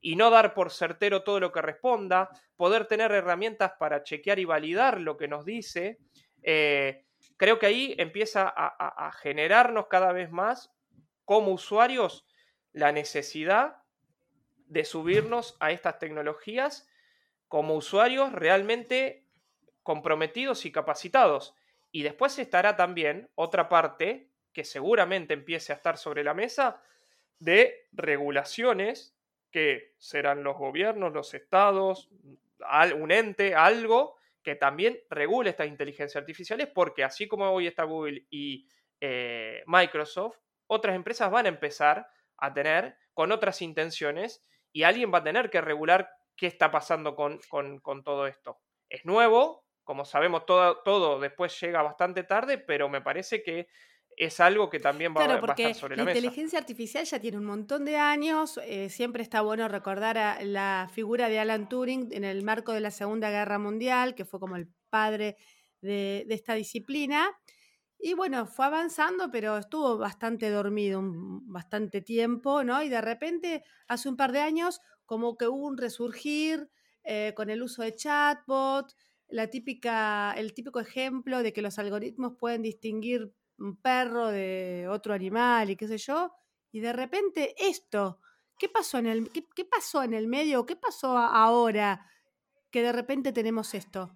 y 0.00 0.16
no 0.16 0.28
dar 0.28 0.52
por 0.52 0.70
certero 0.70 1.22
todo 1.22 1.40
lo 1.40 1.52
que 1.52 1.62
responda, 1.62 2.28
poder 2.56 2.86
tener 2.86 3.12
herramientas 3.12 3.72
para 3.78 4.02
chequear 4.02 4.38
y 4.38 4.44
validar 4.44 5.00
lo 5.00 5.16
que 5.16 5.28
nos 5.28 5.46
dice. 5.46 5.98
Eh, 6.42 7.06
creo 7.38 7.58
que 7.58 7.66
ahí 7.66 7.94
empieza 7.96 8.52
a 8.54 9.12
generarnos 9.12 9.86
cada 9.86 10.12
vez 10.12 10.30
más 10.30 10.74
como 11.24 11.52
usuarios 11.52 12.26
la 12.72 12.92
necesidad 12.92 13.76
de 14.66 14.84
subirnos 14.84 15.56
a 15.60 15.70
estas 15.70 15.98
tecnologías 15.98 16.88
como 17.48 17.76
usuarios 17.76 18.32
realmente 18.32 19.23
comprometidos 19.84 20.66
y 20.66 20.72
capacitados. 20.72 21.54
Y 21.92 22.02
después 22.02 22.36
estará 22.40 22.74
también 22.74 23.30
otra 23.36 23.68
parte 23.68 24.30
que 24.52 24.64
seguramente 24.64 25.34
empiece 25.34 25.72
a 25.72 25.76
estar 25.76 25.96
sobre 25.96 26.24
la 26.24 26.34
mesa 26.34 26.82
de 27.38 27.86
regulaciones 27.92 29.16
que 29.52 29.94
serán 29.98 30.42
los 30.42 30.56
gobiernos, 30.56 31.12
los 31.12 31.32
estados, 31.34 32.10
un 32.96 33.12
ente, 33.12 33.54
algo 33.54 34.16
que 34.42 34.56
también 34.56 35.00
regule 35.10 35.50
estas 35.50 35.68
inteligencias 35.68 36.20
artificiales, 36.20 36.66
porque 36.66 37.04
así 37.04 37.28
como 37.28 37.48
hoy 37.50 37.68
está 37.68 37.84
Google 37.84 38.26
y 38.30 38.66
eh, 39.00 39.62
Microsoft, 39.66 40.38
otras 40.66 40.96
empresas 40.96 41.30
van 41.30 41.46
a 41.46 41.50
empezar 41.50 42.08
a 42.36 42.52
tener 42.52 42.96
con 43.12 43.32
otras 43.32 43.62
intenciones 43.62 44.42
y 44.72 44.82
alguien 44.82 45.12
va 45.12 45.18
a 45.18 45.24
tener 45.24 45.50
que 45.50 45.60
regular 45.60 46.10
qué 46.36 46.46
está 46.46 46.70
pasando 46.70 47.14
con, 47.14 47.40
todo 48.02 48.26
esto. 48.26 48.60
Es 48.88 49.04
nuevo, 49.04 49.63
como 49.84 50.04
sabemos, 50.04 50.46
todo, 50.46 50.78
todo 50.84 51.20
después 51.20 51.58
llega 51.60 51.82
bastante 51.82 52.24
tarde, 52.24 52.58
pero 52.58 52.88
me 52.88 53.00
parece 53.00 53.42
que 53.42 53.68
es 54.16 54.40
algo 54.40 54.70
que 54.70 54.80
también 54.80 55.14
va, 55.14 55.24
a 55.24 55.36
estar 55.36 55.74
sobre 55.74 55.96
la, 55.96 56.04
mesa. 56.04 56.14
La 56.14 56.26
inteligencia 56.26 56.58
artificial 56.58 57.04
ya 57.04 57.20
tiene 57.20 57.38
un 57.38 57.44
montón 57.44 57.84
de 57.84 57.96
años. 57.96 58.60
Eh, 58.64 58.88
siempre 58.88 59.22
está 59.22 59.40
bueno 59.40 59.68
recordar 59.68 60.18
a 60.18 60.42
la 60.42 60.88
figura 60.92 61.28
de 61.28 61.40
Alan 61.40 61.68
Turing 61.68 62.12
en 62.12 62.24
el 62.24 62.42
marco 62.42 62.72
de 62.72 62.80
la 62.80 62.90
Segunda 62.90 63.30
Guerra 63.30 63.58
Mundial, 63.58 64.14
que 64.14 64.24
fue 64.24 64.40
como 64.40 64.56
el 64.56 64.68
padre 64.88 65.36
de, 65.80 66.24
de 66.26 66.34
esta 66.34 66.54
disciplina. 66.54 67.28
Y 67.98 68.14
bueno, 68.14 68.46
fue 68.46 68.66
avanzando, 68.66 69.30
pero 69.30 69.58
estuvo 69.58 69.98
bastante 69.98 70.50
dormido 70.50 71.00
bastante 71.02 72.02
tiempo, 72.02 72.62
¿no? 72.62 72.82
Y 72.82 72.88
de 72.88 73.00
repente, 73.00 73.64
hace 73.88 74.08
un 74.08 74.16
par 74.16 74.32
de 74.32 74.40
años, 74.40 74.80
como 75.06 75.36
que 75.36 75.48
hubo 75.48 75.66
un 75.66 75.76
resurgir 75.76 76.68
eh, 77.04 77.32
con 77.36 77.50
el 77.50 77.62
uso 77.62 77.82
de 77.82 77.94
chatbot, 77.94 78.94
la 79.28 79.48
típica, 79.48 80.32
el 80.36 80.54
típico 80.54 80.80
ejemplo 80.80 81.42
de 81.42 81.52
que 81.52 81.62
los 81.62 81.78
algoritmos 81.78 82.34
pueden 82.38 82.62
distinguir 82.62 83.32
un 83.58 83.76
perro 83.80 84.28
de 84.28 84.86
otro 84.88 85.14
animal 85.14 85.70
y 85.70 85.76
qué 85.76 85.88
sé 85.88 85.98
yo, 85.98 86.32
y 86.72 86.80
de 86.80 86.92
repente 86.92 87.54
esto, 87.56 88.20
¿qué 88.58 88.68
pasó 88.68 88.98
en 88.98 89.06
el, 89.06 89.30
qué, 89.30 89.64
pasó 89.64 90.02
en 90.02 90.14
el 90.14 90.26
medio? 90.26 90.66
¿Qué 90.66 90.76
pasó 90.76 91.16
ahora 91.16 92.06
que 92.70 92.82
de 92.82 92.92
repente 92.92 93.32
tenemos 93.32 93.74
esto? 93.74 94.10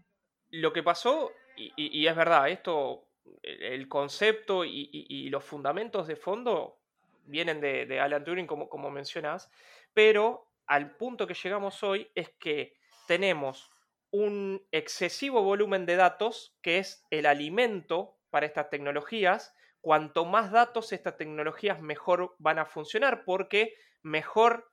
Lo 0.50 0.73
que 0.73 0.83
pasó, 0.83 1.31
y, 1.57 2.07
es 2.07 2.17
verdad, 2.17 2.49
esto, 2.49 3.09
el 3.43 3.88
concepto 3.88 4.65
y, 4.65 5.29
los 5.31 5.45
fundamentos 5.45 6.07
de 6.09 6.17
fondo 6.17 6.81
vienen 7.27 7.61
de, 7.61 8.00
Alan 8.00 8.25
Turing, 8.25 8.47
como, 8.47 8.69
como 8.69 8.91
mencionas, 8.91 9.50
pero 9.95 10.49
al 10.67 10.97
punto 10.97 11.27
que 11.27 11.35
llegamos 11.35 11.83
hoy 11.83 12.11
es 12.15 12.31
que 12.31 12.75
tenemos 13.07 13.71
un 14.11 14.67
excesivo 14.73 15.43
volumen 15.43 15.87
de 15.87 15.97
datos 15.97 16.57
que 16.62 16.79
es 16.79 17.05
el 17.11 17.27
alimento 17.27 18.19
para 18.31 18.47
estas 18.47 18.71
tecnologías. 18.71 19.55
Cuanto 19.81 20.25
más 20.25 20.50
datos 20.50 20.93
estas 20.93 21.17
tecnologías 21.17 21.81
mejor 21.81 22.35
van 22.38 22.59
a 22.59 22.67
funcionar 22.67 23.25
porque 23.25 23.75
mejor 24.03 24.73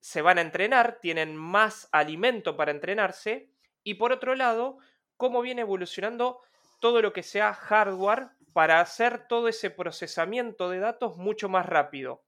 se 0.00 0.22
van 0.22 0.38
a 0.38 0.42
entrenar, 0.42 0.98
tienen 1.00 1.36
más 1.36 1.88
alimento 1.92 2.56
para 2.56 2.70
entrenarse 2.70 3.50
y 3.82 3.94
por 3.94 4.12
otro 4.12 4.34
lado, 4.34 4.78
cómo 5.16 5.40
viene 5.40 5.62
evolucionando 5.62 6.40
todo 6.80 7.02
lo 7.02 7.12
que 7.12 7.22
sea 7.22 7.52
hardware 7.52 8.28
para 8.52 8.80
hacer 8.80 9.26
todo 9.28 9.48
ese 9.48 9.70
procesamiento 9.70 10.70
de 10.70 10.78
datos 10.78 11.16
mucho 11.16 11.48
más 11.48 11.66
rápido. 11.66 12.24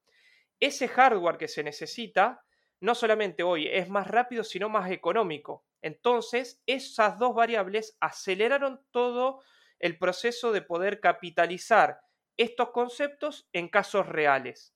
Ese 0.59 0.87
hardware 0.87 1.37
que 1.37 1.47
se 1.47 1.63
necesita 1.63 2.45
no 2.79 2.95
solamente 2.95 3.43
hoy 3.43 3.67
es 3.67 3.89
más 3.89 4.07
rápido, 4.07 4.43
sino 4.43 4.69
más 4.69 4.91
económico. 4.91 5.65
Entonces, 5.81 6.61
esas 6.65 7.17
dos 7.17 7.33
variables 7.33 7.97
aceleraron 7.99 8.81
todo 8.91 9.41
el 9.79 9.97
proceso 9.97 10.51
de 10.51 10.61
poder 10.61 10.99
capitalizar 10.99 12.01
estos 12.37 12.69
conceptos 12.71 13.49
en 13.53 13.67
casos 13.67 14.07
reales. 14.07 14.75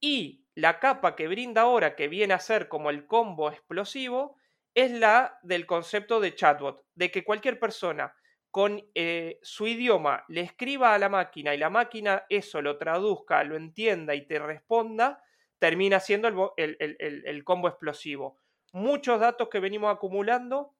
Y 0.00 0.44
la 0.54 0.78
capa 0.78 1.16
que 1.16 1.28
brinda 1.28 1.62
ahora, 1.62 1.96
que 1.96 2.08
viene 2.08 2.34
a 2.34 2.40
ser 2.40 2.68
como 2.68 2.90
el 2.90 3.06
combo 3.06 3.50
explosivo, 3.50 4.36
es 4.74 4.92
la 4.92 5.38
del 5.42 5.66
concepto 5.66 6.20
de 6.20 6.34
chatbot, 6.34 6.84
de 6.94 7.10
que 7.10 7.24
cualquier 7.24 7.58
persona 7.58 8.14
con 8.50 8.82
eh, 8.94 9.38
su 9.42 9.66
idioma 9.66 10.24
le 10.28 10.40
escriba 10.40 10.94
a 10.94 10.98
la 10.98 11.08
máquina 11.08 11.54
y 11.54 11.58
la 11.58 11.70
máquina 11.70 12.24
eso 12.28 12.62
lo 12.62 12.78
traduzca, 12.78 13.44
lo 13.44 13.56
entienda 13.56 14.14
y 14.14 14.26
te 14.26 14.38
responda, 14.38 15.22
termina 15.58 16.00
siendo 16.00 16.54
el, 16.56 17.44
combo 17.44 17.68
explosivo. 17.68 18.38
Muchos 18.72 19.20
datos 19.20 19.48
que 19.48 19.60
venimos 19.60 19.94
acumulando 19.94 20.74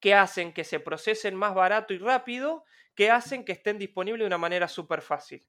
que 0.00 0.14
hacen 0.14 0.52
que 0.52 0.64
se 0.64 0.80
procesen 0.80 1.36
más 1.36 1.54
barato 1.54 1.94
y 1.94 1.98
rápido, 1.98 2.64
que 2.96 3.10
hacen 3.10 3.44
que 3.44 3.52
estén 3.52 3.78
disponibles 3.78 4.20
de 4.22 4.26
una 4.26 4.38
manera 4.38 4.66
súper 4.66 5.00
fácil. 5.00 5.46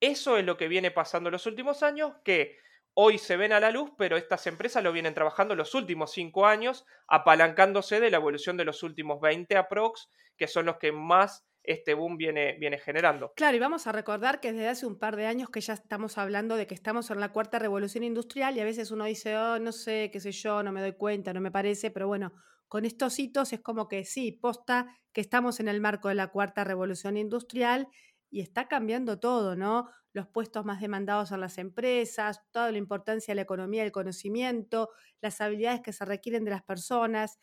Eso 0.00 0.38
es 0.38 0.44
lo 0.44 0.56
que 0.56 0.68
viene 0.68 0.92
pasando 0.92 1.28
en 1.28 1.32
los 1.32 1.46
últimos 1.46 1.82
años, 1.82 2.14
que 2.24 2.58
hoy 2.94 3.18
se 3.18 3.36
ven 3.36 3.52
a 3.52 3.58
la 3.58 3.72
luz, 3.72 3.90
pero 3.98 4.16
estas 4.16 4.46
empresas 4.46 4.84
lo 4.84 4.92
vienen 4.92 5.14
trabajando 5.14 5.56
los 5.56 5.74
últimos 5.74 6.12
cinco 6.12 6.46
años, 6.46 6.86
apalancándose 7.08 7.98
de 7.98 8.10
la 8.10 8.18
evolución 8.18 8.56
de 8.56 8.66
los 8.66 8.84
últimos 8.84 9.20
20 9.20 9.56
aprox, 9.56 10.08
que 10.36 10.46
son 10.46 10.66
los 10.66 10.76
que 10.76 10.92
más 10.92 11.47
este 11.62 11.94
boom 11.94 12.16
viene, 12.16 12.56
viene 12.58 12.78
generando. 12.78 13.32
Claro, 13.36 13.56
y 13.56 13.60
vamos 13.60 13.86
a 13.86 13.92
recordar 13.92 14.40
que 14.40 14.52
desde 14.52 14.68
hace 14.68 14.86
un 14.86 14.98
par 14.98 15.16
de 15.16 15.26
años 15.26 15.50
que 15.50 15.60
ya 15.60 15.74
estamos 15.74 16.18
hablando 16.18 16.56
de 16.56 16.66
que 16.66 16.74
estamos 16.74 17.10
en 17.10 17.20
la 17.20 17.32
cuarta 17.32 17.58
revolución 17.58 18.04
industrial 18.04 18.56
y 18.56 18.60
a 18.60 18.64
veces 18.64 18.90
uno 18.90 19.04
dice, 19.04 19.36
oh, 19.36 19.58
no 19.58 19.72
sé, 19.72 20.10
qué 20.12 20.20
sé 20.20 20.32
yo, 20.32 20.62
no 20.62 20.72
me 20.72 20.80
doy 20.80 20.92
cuenta, 20.92 21.32
no 21.32 21.40
me 21.40 21.50
parece, 21.50 21.90
pero 21.90 22.06
bueno, 22.06 22.32
con 22.68 22.84
estos 22.84 23.18
hitos 23.18 23.52
es 23.52 23.60
como 23.60 23.88
que 23.88 24.04
sí, 24.04 24.32
posta 24.32 24.86
que 25.12 25.20
estamos 25.20 25.60
en 25.60 25.68
el 25.68 25.80
marco 25.80 26.08
de 26.08 26.14
la 26.14 26.28
cuarta 26.28 26.64
revolución 26.64 27.16
industrial 27.16 27.88
y 28.30 28.40
está 28.40 28.68
cambiando 28.68 29.18
todo, 29.18 29.56
¿no? 29.56 29.88
Los 30.12 30.26
puestos 30.28 30.64
más 30.64 30.80
demandados 30.80 31.32
en 31.32 31.40
las 31.40 31.58
empresas, 31.58 32.42
toda 32.50 32.70
la 32.70 32.78
importancia 32.78 33.32
de 33.32 33.36
la 33.36 33.42
economía 33.42 33.82
del 33.82 33.92
conocimiento, 33.92 34.90
las 35.20 35.40
habilidades 35.40 35.80
que 35.80 35.92
se 35.92 36.04
requieren 36.04 36.44
de 36.44 36.50
las 36.50 36.62
personas. 36.62 37.38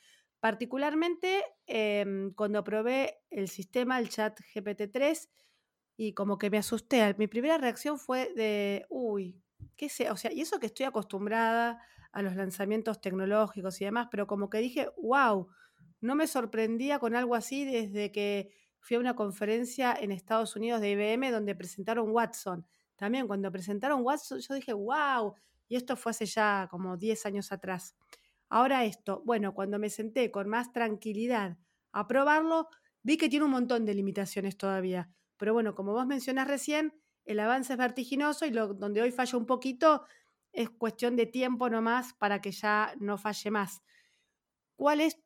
Particularmente 0.45 1.43
em, 1.65 2.31
cuando 2.35 2.63
probé 2.63 3.17
el 3.31 3.47
sistema, 3.47 3.97
el 3.97 4.09
chat 4.09 4.39
GPT-3, 4.53 5.27
y 5.97 6.13
como 6.13 6.37
que 6.37 6.51
me 6.51 6.59
asusté. 6.59 7.15
Mi 7.17 7.25
primera 7.25 7.57
reacción 7.57 7.97
fue 7.97 8.31
de, 8.35 8.85
uy, 8.89 9.41
qué 9.75 9.89
sé, 9.89 10.11
o 10.11 10.15
sea, 10.15 10.31
y 10.31 10.41
eso 10.41 10.59
que 10.59 10.67
estoy 10.67 10.85
acostumbrada 10.85 11.81
a 12.11 12.21
los 12.21 12.35
lanzamientos 12.35 13.01
tecnológicos 13.01 13.81
y 13.81 13.85
demás, 13.85 14.07
pero 14.11 14.27
como 14.27 14.51
que 14.51 14.59
dije, 14.59 14.87
wow, 15.01 15.47
no 15.99 16.13
me 16.13 16.27
sorprendía 16.27 16.99
con 16.99 17.15
algo 17.15 17.33
así 17.33 17.65
desde 17.65 18.11
que 18.11 18.51
fui 18.77 18.97
a 18.97 18.99
una 18.99 19.15
conferencia 19.15 19.97
en 19.99 20.11
Estados 20.11 20.55
Unidos 20.55 20.79
de 20.79 20.91
IBM 20.91 21.31
donde 21.31 21.55
presentaron 21.55 22.11
Watson. 22.11 22.67
También 22.97 23.25
cuando 23.25 23.51
presentaron 23.51 24.03
Watson 24.03 24.41
yo 24.41 24.53
dije, 24.53 24.73
wow, 24.73 25.33
y 25.67 25.75
esto 25.75 25.95
fue 25.95 26.11
hace 26.11 26.27
ya 26.27 26.67
como 26.69 26.97
10 26.97 27.25
años 27.25 27.51
atrás. 27.51 27.95
Ahora 28.49 28.85
esto, 28.85 29.21
bueno, 29.25 29.53
cuando 29.53 29.79
me 29.79 29.89
senté 29.89 30.31
con 30.31 30.47
más 30.49 30.71
tranquilidad 30.71 31.57
a 31.91 32.07
probarlo, 32.07 32.69
vi 33.03 33.17
que 33.17 33.29
tiene 33.29 33.45
un 33.45 33.51
montón 33.51 33.85
de 33.85 33.93
limitaciones 33.93 34.57
todavía. 34.57 35.09
Pero 35.37 35.53
bueno, 35.53 35.75
como 35.75 35.93
vos 35.93 36.05
mencionás 36.05 36.47
recién, 36.47 36.93
el 37.25 37.39
avance 37.39 37.73
es 37.73 37.79
vertiginoso 37.79 38.45
y 38.45 38.51
lo, 38.51 38.73
donde 38.73 39.01
hoy 39.01 39.11
falla 39.11 39.37
un 39.37 39.45
poquito 39.45 40.05
es 40.53 40.69
cuestión 40.69 41.15
de 41.15 41.25
tiempo 41.25 41.69
nomás 41.69 42.13
para 42.13 42.39
que 42.39 42.51
ya 42.51 42.93
no 42.99 43.17
falle 43.17 43.51
más. 43.51 43.81
¿Cuál 44.75 45.01
es 45.01 45.19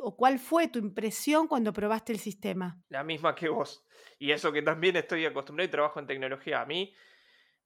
o 0.00 0.16
cuál 0.16 0.38
fue 0.38 0.68
tu 0.68 0.78
impresión 0.78 1.46
cuando 1.46 1.72
probaste 1.72 2.12
el 2.12 2.18
sistema? 2.18 2.82
La 2.88 3.04
misma 3.04 3.34
que 3.34 3.48
vos. 3.48 3.84
Y 4.18 4.32
eso 4.32 4.52
que 4.52 4.62
también 4.62 4.96
estoy 4.96 5.24
acostumbrado 5.24 5.68
y 5.68 5.70
trabajo 5.70 6.00
en 6.00 6.06
tecnología. 6.06 6.62
A 6.62 6.66
mí 6.66 6.94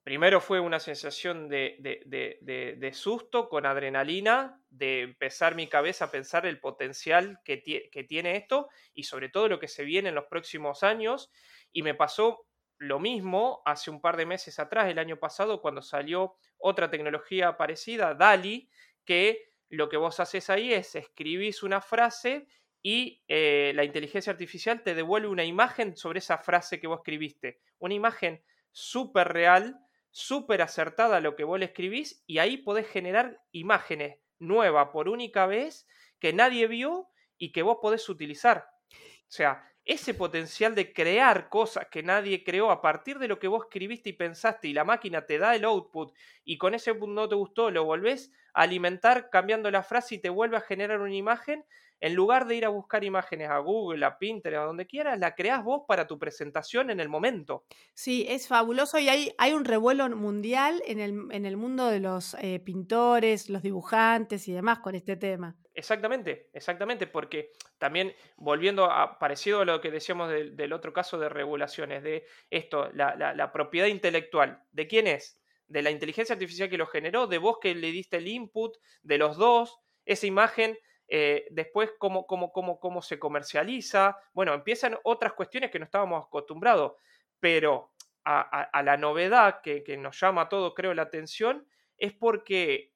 Primero 0.06 0.40
fue 0.40 0.60
una 0.60 0.78
sensación 0.78 1.48
de, 1.48 2.90
susto 2.94 3.48
con 3.48 3.66
adrenalina, 3.66 4.62
de 4.70 5.00
empezar 5.00 5.56
mi 5.56 5.66
cabeza 5.66 6.04
a 6.04 6.10
pensar 6.12 6.46
el 6.46 6.60
potencial 6.60 7.40
que, 7.44 7.60
que, 7.90 8.04
tiene 8.04 8.36
esto 8.36 8.68
y 8.94 9.02
sobre 9.02 9.30
todo 9.30 9.48
lo 9.48 9.58
que 9.58 9.66
se 9.66 9.82
viene 9.82 10.10
en 10.10 10.14
los 10.14 10.26
próximos 10.26 10.84
años. 10.84 11.32
Y 11.72 11.82
me 11.82 11.94
pasó 11.94 12.46
lo 12.78 13.00
mismo 13.00 13.62
hace 13.64 13.90
un 13.90 14.00
par 14.00 14.16
de 14.16 14.26
meses 14.26 14.60
atrás, 14.60 14.88
el 14.88 15.00
año 15.00 15.16
pasado, 15.16 15.60
cuando 15.60 15.82
salió 15.82 16.36
otra 16.56 16.88
tecnología 16.88 17.56
parecida, 17.56 18.14
DALI, 18.14 18.70
que 19.04 19.50
lo 19.70 19.88
que 19.88 19.96
vos 19.96 20.20
haces 20.20 20.50
ahí 20.50 20.72
es 20.72 20.94
escribís 20.94 21.64
una 21.64 21.80
frase 21.80 22.46
y 22.80 23.24
eh, 23.26 23.72
la 23.74 23.82
inteligencia 23.82 24.30
artificial 24.30 24.84
te 24.84 24.94
devuelve 24.94 25.26
una 25.26 25.42
imagen 25.42 25.96
sobre 25.96 26.20
esa 26.20 26.38
frase 26.38 26.78
que 26.78 26.86
vos 26.86 27.00
escribiste. 27.00 27.58
Una 27.80 27.94
imagen 27.94 28.44
súper 28.70 29.32
real 29.32 29.80
súper 30.16 30.62
acertada 30.62 31.20
lo 31.20 31.36
que 31.36 31.44
vos 31.44 31.58
le 31.58 31.66
escribís 31.66 32.24
y 32.26 32.38
ahí 32.38 32.56
podés 32.56 32.88
generar 32.88 33.38
imágenes 33.52 34.18
nuevas 34.38 34.88
por 34.90 35.10
única 35.10 35.44
vez 35.44 35.86
que 36.18 36.32
nadie 36.32 36.66
vio 36.68 37.10
y 37.36 37.52
que 37.52 37.62
vos 37.62 37.80
podés 37.82 38.08
utilizar. 38.08 38.66
O 38.90 39.28
sea, 39.28 39.70
ese 39.84 40.14
potencial 40.14 40.74
de 40.74 40.94
crear 40.94 41.50
cosas 41.50 41.88
que 41.90 42.02
nadie 42.02 42.44
creó 42.44 42.70
a 42.70 42.80
partir 42.80 43.18
de 43.18 43.28
lo 43.28 43.38
que 43.38 43.46
vos 43.46 43.66
escribiste 43.66 44.08
y 44.08 44.14
pensaste 44.14 44.68
y 44.68 44.72
la 44.72 44.84
máquina 44.84 45.26
te 45.26 45.36
da 45.36 45.54
el 45.54 45.66
output 45.66 46.14
y 46.44 46.56
con 46.56 46.74
ese 46.74 46.92
output 46.92 47.10
no 47.10 47.28
te 47.28 47.34
gustó, 47.34 47.70
lo 47.70 47.84
volvés 47.84 48.32
alimentar 48.56 49.28
cambiando 49.28 49.70
la 49.70 49.82
frase 49.82 50.16
y 50.16 50.18
te 50.18 50.30
vuelve 50.30 50.56
a 50.56 50.62
generar 50.62 51.00
una 51.00 51.14
imagen, 51.14 51.64
en 52.00 52.14
lugar 52.14 52.46
de 52.46 52.56
ir 52.56 52.64
a 52.64 52.70
buscar 52.70 53.04
imágenes 53.04 53.48
a 53.48 53.58
Google, 53.58 54.04
a 54.04 54.18
Pinterest, 54.18 54.60
a 54.60 54.64
donde 54.64 54.86
quieras, 54.86 55.18
la 55.18 55.34
creás 55.34 55.62
vos 55.62 55.82
para 55.86 56.06
tu 56.06 56.18
presentación 56.18 56.90
en 56.90 57.00
el 57.00 57.08
momento. 57.08 57.64
Sí, 57.94 58.26
es 58.28 58.48
fabuloso 58.48 58.98
y 58.98 59.08
hay, 59.08 59.34
hay 59.38 59.52
un 59.52 59.64
revuelo 59.64 60.08
mundial 60.08 60.82
en 60.86 61.00
el, 61.00 61.28
en 61.30 61.44
el 61.46 61.56
mundo 61.56 61.86
de 61.86 62.00
los 62.00 62.34
eh, 62.40 62.60
pintores, 62.60 63.48
los 63.48 63.62
dibujantes 63.62 64.48
y 64.48 64.52
demás 64.52 64.80
con 64.80 64.94
este 64.94 65.16
tema. 65.16 65.56
Exactamente, 65.74 66.48
exactamente, 66.54 67.06
porque 67.06 67.50
también 67.78 68.14
volviendo 68.36 68.90
a 68.90 69.18
parecido 69.18 69.60
a 69.60 69.64
lo 69.66 69.80
que 69.82 69.90
decíamos 69.90 70.30
del, 70.30 70.72
otro 70.72 70.94
caso 70.94 71.18
de 71.18 71.28
regulaciones, 71.28 72.02
de 72.02 72.24
esto, 72.50 72.90
la, 72.94 73.14
la 73.16 73.52
propiedad 73.52 73.86
intelectual, 73.86 74.62
¿de 74.72 74.86
quién 74.86 75.06
es? 75.06 75.38
De 75.68 75.82
la 75.82 75.90
inteligencia 75.90 76.34
artificial 76.34 76.68
que 76.70 76.78
lo 76.78 76.86
generó, 76.86 77.26
de 77.26 77.38
vos 77.38 77.58
que 77.60 77.74
le 77.74 77.90
diste 77.90 78.18
el 78.18 78.28
input, 78.28 78.76
de 79.02 79.18
los 79.18 79.36
dos, 79.36 79.78
esa 80.04 80.26
imagen 80.26 80.78
eh, 81.08 81.46
después 81.50 81.92
cómo, 81.98 82.26
cómo, 82.26 82.52
cómo, 82.52 82.80
cómo 82.80 83.02
se 83.02 83.18
comercializa. 83.18 84.16
Bueno, 84.32 84.54
empiezan 84.54 84.98
otras 85.04 85.32
cuestiones 85.32 85.70
que 85.70 85.78
no 85.78 85.84
estábamos 85.84 86.26
acostumbrados, 86.26 86.92
pero 87.40 87.92
a, 88.26 88.82
la 88.82 88.96
novedad 88.96 89.60
que, 89.62 89.96
nos 89.96 90.18
llama 90.18 90.48
todo, 90.48 90.74
creo, 90.74 90.94
la 90.94 91.02
atención, 91.02 91.66
es 91.96 92.12
porque 92.12 92.92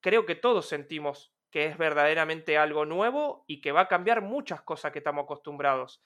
creo 0.00 0.24
que 0.24 0.36
todos 0.36 0.68
sentimos 0.68 1.34
que 1.50 1.66
es 1.66 1.76
verdaderamente 1.76 2.58
algo 2.58 2.84
nuevo 2.84 3.44
y 3.48 3.60
que 3.60 3.72
va 3.72 3.82
a 3.82 3.88
cambiar 3.88 4.20
muchas 4.22 4.62
cosas 4.62 4.92
que 4.92 4.98
estamos 4.98 5.24
acostumbrados. 5.24 6.00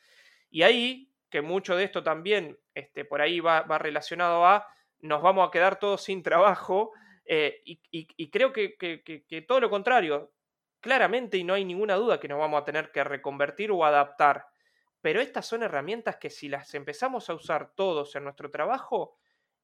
Y 0.50 0.62
ahí, 0.62 1.12
que 1.28 1.42
mucho 1.42 1.76
de 1.76 1.84
esto 1.84 2.02
también 2.02 2.58
este, 2.74 3.04
por 3.04 3.20
ahí 3.20 3.40
va, 3.40 3.62
relacionado 3.78 4.46
a 4.46 4.66
nos 5.02 5.20
vamos 5.22 5.46
a 5.46 5.50
quedar 5.50 5.78
todos 5.78 6.02
sin 6.02 6.22
trabajo, 6.22 6.92
eh, 7.24 7.62
y, 7.64 8.30
creo 8.30 8.52
que, 8.52 9.44
todo 9.46 9.60
lo 9.60 9.70
contrario, 9.70 10.32
claramente 10.80 11.36
y 11.38 11.44
no 11.44 11.54
hay 11.54 11.64
ninguna 11.64 11.94
duda 11.94 12.18
que 12.18 12.28
nos 12.28 12.38
vamos 12.38 12.60
a 12.60 12.64
tener 12.64 12.90
que 12.90 13.04
reconvertir 13.04 13.70
o 13.70 13.84
adaptar. 13.84 14.46
Pero 15.00 15.20
estas 15.20 15.46
son 15.46 15.62
herramientas 15.62 16.16
que 16.16 16.30
si 16.30 16.48
las 16.48 16.74
empezamos 16.74 17.28
a 17.28 17.34
usar 17.34 17.72
todos 17.74 18.14
en 18.16 18.24
nuestro 18.24 18.50
trabajo, 18.50 19.16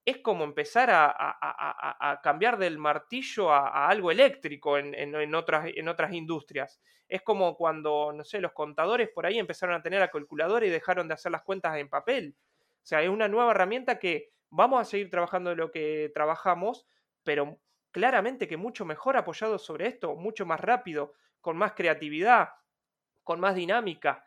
es 0.05 0.19
como 0.19 0.45
empezar 0.45 0.89
a, 0.91 2.21
cambiar 2.23 2.59
del 2.59 2.79
martillo 2.79 3.53
a, 3.53 3.89
algo 3.89 4.11
eléctrico 4.11 4.79
en, 4.79 5.35
otras, 5.35 5.67
en 5.75 5.89
otras 5.89 6.13
industrias. 6.13 6.81
Es 7.09 7.23
como 7.23 7.57
cuando, 7.57 8.13
no 8.15 8.25
sé, 8.25 8.41
los 8.41 8.53
contadores 8.53 9.11
por 9.11 9.27
ahí 9.27 9.39
empezaron 9.39 9.75
a 9.75 9.83
tener 9.83 10.01
la 10.01 10.11
calculadora 10.11 10.67
y 10.67 10.71
dejaron 10.71 11.09
de 11.09 11.15
hacer 11.15 11.33
las 11.33 11.43
cuentas 11.43 11.77
en 11.77 11.89
papel. 11.89 12.35
O 12.39 12.87
sea, 12.89 13.03
es 13.03 13.09
una 13.09 13.29
nueva 13.29 13.51
herramienta 13.51 13.99
que 13.99 14.31
vamos 14.51 14.81
a 14.81 14.85
seguir 14.85 15.11
trabajando 15.11 15.55
lo 15.55 15.71
que 15.71 16.11
trabajamos, 16.15 16.87
pero 17.25 17.61
claramente 17.91 18.49
que 18.49 18.57
mucho 18.57 18.85
mejor 18.85 19.17
apoyado 19.17 19.59
sobre 19.59 19.87
esto, 19.87 20.15
mucho 20.15 20.47
más 20.47 20.61
rápido, 20.61 21.15
con 21.41 21.57
más 21.57 21.73
creatividad, 21.73 22.51
con 23.23 23.41
más 23.41 23.55
dinámica, 23.55 24.25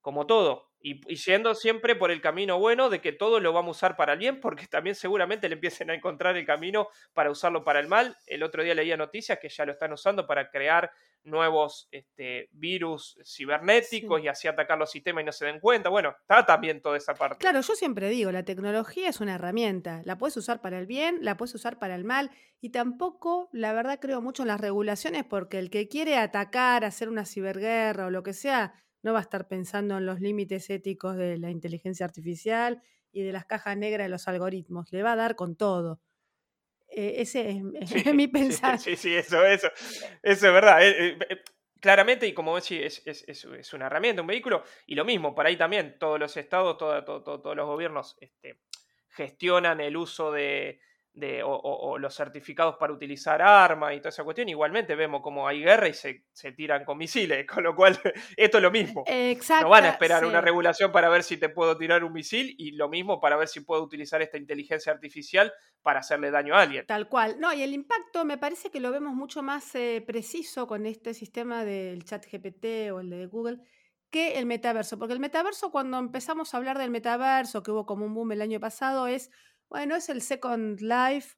como 0.00 0.26
todo. 0.26 0.70
Y, 0.78 1.00
y, 1.12 1.16
yendo 1.16 1.54
siempre 1.54 1.96
por 1.96 2.10
el 2.10 2.20
camino 2.20 2.58
bueno 2.60 2.90
de 2.90 3.00
que 3.00 3.12
todo 3.12 3.40
lo 3.40 3.52
vamos 3.52 3.76
a 3.76 3.78
usar 3.78 3.96
para 3.96 4.12
el 4.12 4.18
bien, 4.18 4.40
porque 4.40 4.66
también 4.70 4.94
seguramente 4.94 5.48
le 5.48 5.54
empiecen 5.54 5.90
a 5.90 5.94
encontrar 5.94 6.36
el 6.36 6.46
camino 6.46 6.88
para 7.12 7.30
usarlo 7.30 7.64
para 7.64 7.80
el 7.80 7.88
mal. 7.88 8.16
El 8.26 8.42
otro 8.42 8.62
día 8.62 8.74
leía 8.74 8.96
noticias 8.96 9.38
que 9.40 9.48
ya 9.48 9.64
lo 9.64 9.72
están 9.72 9.92
usando 9.92 10.26
para 10.26 10.50
crear 10.50 10.90
nuevos 11.24 11.88
este, 11.90 12.48
virus 12.52 13.18
cibernéticos 13.24 14.22
y 14.22 14.28
así 14.28 14.48
atacar 14.48 14.78
los 14.78 14.90
sistemas 14.90 15.22
y 15.22 15.26
no 15.26 15.32
se 15.32 15.46
den 15.46 15.60
cuenta. 15.60 15.88
Bueno, 15.88 16.14
está 16.20 16.46
también 16.46 16.80
toda 16.80 16.96
esa 16.96 17.14
parte. 17.14 17.38
Claro, 17.38 17.60
yo 17.60 17.74
siempre 17.74 18.08
digo, 18.08 18.30
la 18.32 18.44
tecnología 18.44 19.08
es 19.08 19.20
una 19.20 19.34
herramienta, 19.34 20.02
la 20.04 20.18
puedes 20.18 20.36
usar 20.36 20.60
para 20.60 20.78
el 20.78 20.86
bien, 20.86 21.18
la 21.22 21.36
puedes 21.36 21.54
usar 21.54 21.78
para 21.78 21.94
el 21.94 22.04
mal 22.04 22.30
y 22.60 22.70
tampoco, 22.70 23.48
la 23.52 23.72
verdad, 23.72 23.98
creo 24.00 24.22
mucho 24.22 24.42
en 24.42 24.48
las 24.48 24.60
regulaciones 24.60 25.24
porque 25.24 25.58
el 25.58 25.70
que 25.70 25.88
quiere 25.88 26.16
atacar, 26.16 26.84
hacer 26.84 27.08
una 27.08 27.24
ciberguerra 27.24 28.06
o 28.06 28.10
lo 28.10 28.22
que 28.22 28.32
sea, 28.32 28.74
no 29.02 29.12
va 29.12 29.18
a 29.18 29.22
estar 29.22 29.48
pensando 29.48 29.98
en 29.98 30.06
los 30.06 30.20
límites 30.20 30.68
éticos 30.70 31.16
de 31.16 31.38
la 31.38 31.50
inteligencia 31.50 32.06
artificial 32.06 32.82
y 33.12 33.22
de 33.22 33.32
las 33.32 33.46
cajas 33.46 33.76
negras 33.76 34.06
de 34.06 34.08
los 34.10 34.28
algoritmos, 34.28 34.92
le 34.92 35.02
va 35.02 35.12
a 35.12 35.16
dar 35.16 35.36
con 35.36 35.56
todo. 35.56 36.00
Eh, 36.88 37.14
ese 37.18 37.62
es, 37.80 38.14
mi 38.14 38.28
pensar. 38.28 38.78
Sí, 38.78 38.96
sí, 38.96 39.14
eso, 39.14 39.44
eso, 39.44 39.68
eso 40.22 40.46
es 40.46 40.52
verdad. 40.52 40.86
Eh, 40.86 41.18
eh, 41.28 41.42
claramente, 41.80 42.26
y 42.26 42.32
como 42.32 42.56
decís, 42.56 43.02
es, 43.04 43.24
es, 43.26 43.72
una 43.74 43.86
herramienta, 43.86 44.22
un 44.22 44.28
vehículo, 44.28 44.62
y 44.86 44.94
lo 44.94 45.04
mismo, 45.04 45.34
por 45.34 45.46
ahí 45.46 45.56
también, 45.56 45.98
todos 45.98 46.18
los 46.18 46.36
estados, 46.36 46.78
todos 46.78 47.56
los 47.56 47.66
gobiernos 47.66 48.16
este, 48.20 48.60
gestionan 49.10 49.80
el 49.80 49.96
uso 49.96 50.32
de, 50.32 50.80
de, 51.16 51.42
o, 51.42 51.96
los 51.98 52.14
certificados 52.14 52.76
para 52.76 52.92
utilizar 52.92 53.40
armas 53.40 53.94
y 53.94 53.98
toda 53.98 54.10
esa 54.10 54.22
cuestión, 54.22 54.50
igualmente 54.50 54.94
vemos 54.94 55.22
como 55.22 55.48
hay 55.48 55.62
guerra 55.62 55.88
y 55.88 55.94
se, 55.94 56.24
tiran 56.52 56.84
con 56.84 56.98
misiles, 56.98 57.46
con 57.52 57.64
lo 57.64 57.74
cual 57.74 57.98
esto 58.36 58.58
es 58.58 58.62
lo 58.62 58.70
mismo. 58.70 59.02
Exacto. 59.06 59.64
No 59.64 59.70
van 59.70 59.84
a 59.84 59.88
esperar 59.88 60.26
una 60.26 60.42
regulación 60.42 60.92
para 60.92 61.08
ver 61.08 61.22
si 61.22 61.38
te 61.38 61.48
puedo 61.48 61.76
tirar 61.78 62.04
un 62.04 62.12
misil 62.12 62.54
y 62.58 62.72
lo 62.72 62.90
mismo 62.90 63.18
para 63.18 63.36
ver 63.36 63.48
si 63.48 63.60
puedo 63.60 63.82
utilizar 63.82 64.20
esta 64.20 64.36
inteligencia 64.36 64.92
artificial 64.92 65.52
para 65.80 66.00
hacerle 66.00 66.30
daño 66.30 66.54
a 66.54 66.60
alguien. 66.60 66.84
Tal 66.86 67.08
cual. 67.08 67.40
No, 67.40 67.50
y 67.54 67.62
el 67.62 67.72
impacto 67.72 68.26
me 68.26 68.36
parece 68.36 68.70
que 68.70 68.80
lo 68.80 68.90
vemos 68.90 69.14
mucho 69.14 69.42
más 69.42 69.74
eh, 69.74 70.04
preciso 70.06 70.66
con 70.66 70.84
este 70.84 71.14
sistema 71.14 71.64
del 71.64 72.04
chat 72.04 72.26
GPT 72.30 72.92
o 72.92 73.00
el 73.00 73.08
de 73.08 73.26
Google 73.26 73.60
que 74.10 74.38
el 74.38 74.46
metaverso, 74.46 74.98
porque 74.98 75.14
el 75.14 75.20
metaverso 75.20 75.70
cuando 75.70 75.98
empezamos 75.98 76.52
a 76.52 76.58
hablar 76.58 76.78
del 76.78 76.90
metaverso, 76.90 77.62
que 77.62 77.70
hubo 77.70 77.86
como 77.86 78.04
un 78.04 78.14
boom 78.14 78.32
el 78.32 78.42
año 78.42 78.60
pasado, 78.60 79.08
es 79.08 79.30
bueno, 79.68 79.96
es 79.96 80.08
el 80.08 80.22
Second 80.22 80.80
Life 80.80 81.36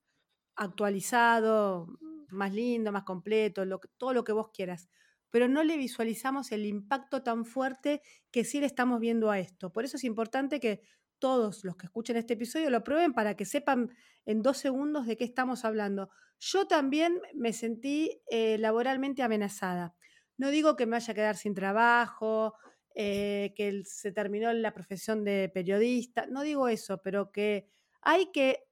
actualizado, 0.57 1.88
más 2.29 2.53
lindo, 2.53 2.93
más 2.93 3.05
completo, 3.05 3.64
todo 3.97 4.12
lo 4.12 4.25
que 4.25 4.33
vos 4.33 4.51
quieras. 4.53 4.88
Pero 5.31 5.49
no 5.49 5.62
le 5.62 5.77
visualizamos 5.77 6.53
el 6.53 6.67
impacto 6.67 7.23
tan 7.23 7.45
fuerte 7.45 8.03
que 8.31 8.45
sí 8.45 8.61
le 8.61 8.67
estamos 8.67 9.01
viendo 9.01 9.31
a 9.31 9.38
esto. 9.38 9.73
Por 9.73 9.85
eso 9.85 9.97
es 9.97 10.05
importante 10.05 10.61
que 10.61 10.83
todos 11.19 11.64
los 11.64 11.77
que 11.77 11.87
escuchen 11.87 12.17
este 12.17 12.35
episodio 12.35 12.71
lo 12.71 12.85
prueben 12.85 13.12
para 13.12 13.37
que 13.37 13.45
sepan 13.45 13.91
en 14.25 14.43
dos 14.43 14.59
segundos 14.59 15.07
de 15.07 15.17
qué 15.17 15.25
estamos 15.25 15.64
hablando. 15.64 16.11
Yo 16.38 16.67
también 16.67 17.21
me 17.35 17.53
sentí 17.53 18.23
eh, 18.31 18.59
laboralmente 18.59 19.23
amenazada. 19.23 19.95
No 20.37 20.51
digo 20.51 20.77
que 20.77 20.87
me 20.87 20.93
vaya 20.93 21.12
a 21.12 21.14
quedar 21.14 21.37
sin 21.37 21.55
trabajo, 21.55 22.55
eh, 22.95 23.53
que 23.57 23.83
se 23.85 24.12
terminó 24.12 24.53
la 24.53 24.73
profesión 24.73 25.25
de 25.25 25.51
periodista, 25.53 26.27
no 26.27 26.43
digo 26.43 26.69
eso, 26.69 27.01
pero 27.03 27.33
que 27.33 27.69
hay 28.09 28.33
que 28.33 28.64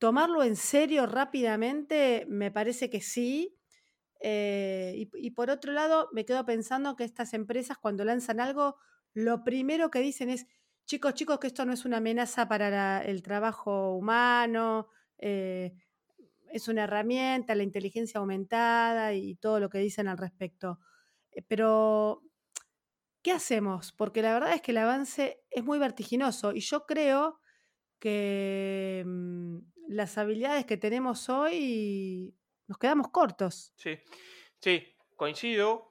tomarlo 0.00 0.42
en 0.42 0.56
serio 0.56 1.06
rápidamente, 1.06 2.26
me 2.28 2.50
parece 2.50 2.90
que 2.90 3.00
sí. 3.00 3.56
Eh, 4.20 5.08
y, 5.14 5.30
por 5.30 5.48
otro 5.50 5.72
lado, 5.72 6.08
me 6.12 6.24
quedo 6.24 6.44
pensando 6.44 6.96
que 6.96 7.04
estas 7.04 7.34
empresas 7.34 7.78
cuando 7.78 8.04
lanzan 8.04 8.40
algo, 8.40 8.76
lo 9.12 9.44
primero 9.44 9.92
que 9.92 10.00
dicen 10.00 10.28
es, 10.28 10.46
chicos, 10.86 11.14
chicos, 11.14 11.38
que 11.38 11.46
esto 11.46 11.64
no 11.64 11.72
es 11.72 11.84
una 11.84 11.98
amenaza 11.98 12.48
para 12.48 13.00
el 13.04 13.22
trabajo 13.22 13.94
humano, 13.94 14.88
eh, 15.18 15.72
es 16.50 16.66
una 16.66 16.84
herramienta, 16.84 17.54
la 17.54 17.62
inteligencia 17.62 18.18
aumentada 18.18 19.14
y 19.14 19.36
todo 19.36 19.60
lo 19.60 19.70
que 19.70 19.78
dicen 19.78 20.08
al 20.08 20.18
respecto. 20.18 20.80
Eh, 21.30 21.42
pero, 21.46 22.24
¿qué 23.22 23.30
hacemos? 23.30 23.92
Porque 23.92 24.20
la 24.22 24.34
verdad 24.34 24.54
es 24.54 24.62
que 24.62 24.72
el 24.72 24.78
avance 24.78 25.44
es 25.50 25.62
muy 25.62 25.78
vertiginoso 25.78 26.52
y 26.52 26.60
yo 26.60 26.86
creo 26.86 27.40
que 28.04 29.02
mm, 29.06 29.60
las 29.88 30.18
habilidades 30.18 30.66
que 30.66 30.76
tenemos 30.76 31.30
hoy 31.30 32.34
nos 32.66 32.76
quedamos 32.76 33.08
cortos. 33.08 33.72
Sí, 33.76 33.98
sí, 34.60 34.94
coincido. 35.16 35.88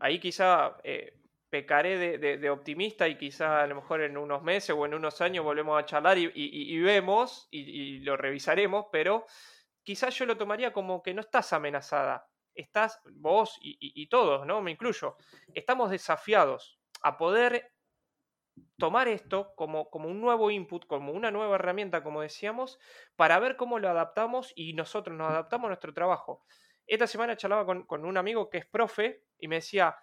Ahí 0.00 0.18
quizá 0.18 0.76
eh, 0.82 1.20
pecaré 1.48 2.18
de, 2.18 2.50
optimista 2.50 3.06
y 3.06 3.16
quizá 3.16 3.62
a 3.62 3.66
lo 3.68 3.76
mejor 3.76 4.00
en 4.00 4.16
unos 4.16 4.42
meses 4.42 4.74
o 4.76 4.84
en 4.86 4.94
unos 4.94 5.20
años 5.20 5.44
volvemos 5.44 5.80
a 5.80 5.86
charlar 5.86 6.18
y, 6.18 6.80
vemos 6.80 7.46
y, 7.52 8.00
lo 8.00 8.16
revisaremos, 8.16 8.86
pero 8.90 9.24
quizás 9.84 10.18
yo 10.18 10.26
lo 10.26 10.36
tomaría 10.36 10.72
como 10.72 11.00
que 11.00 11.14
no 11.14 11.20
estás 11.20 11.52
amenazada. 11.52 12.28
Estás 12.56 13.00
vos 13.04 13.56
y 13.62 14.08
todos, 14.08 14.44
¿no? 14.46 14.60
Me 14.62 14.72
incluyo. 14.72 15.16
Estamos 15.54 15.92
desafiados 15.92 16.80
a 17.02 17.16
poder 17.16 17.72
tomar 18.82 19.06
esto 19.06 19.54
como, 19.54 19.88
como 19.90 20.08
un 20.08 20.20
nuevo 20.20 20.50
input, 20.50 20.88
como 20.88 21.12
una 21.12 21.30
nueva 21.30 21.54
herramienta, 21.54 22.02
como 22.02 22.20
decíamos, 22.20 22.80
para 23.14 23.38
ver 23.38 23.54
cómo 23.54 23.78
lo 23.78 23.88
adaptamos 23.88 24.52
y 24.56 24.72
nosotros 24.72 25.16
nos 25.16 25.30
adaptamos 25.30 25.66
a 25.66 25.68
nuestro 25.68 25.94
trabajo. 25.94 26.44
Esta 26.84 27.06
semana 27.06 27.36
charlaba 27.36 27.64
con, 27.86 28.04
un 28.04 28.16
amigo 28.16 28.50
que 28.50 28.58
es 28.58 28.66
profe 28.66 29.22
y 29.38 29.46
me 29.46 29.54
decía, 29.54 29.94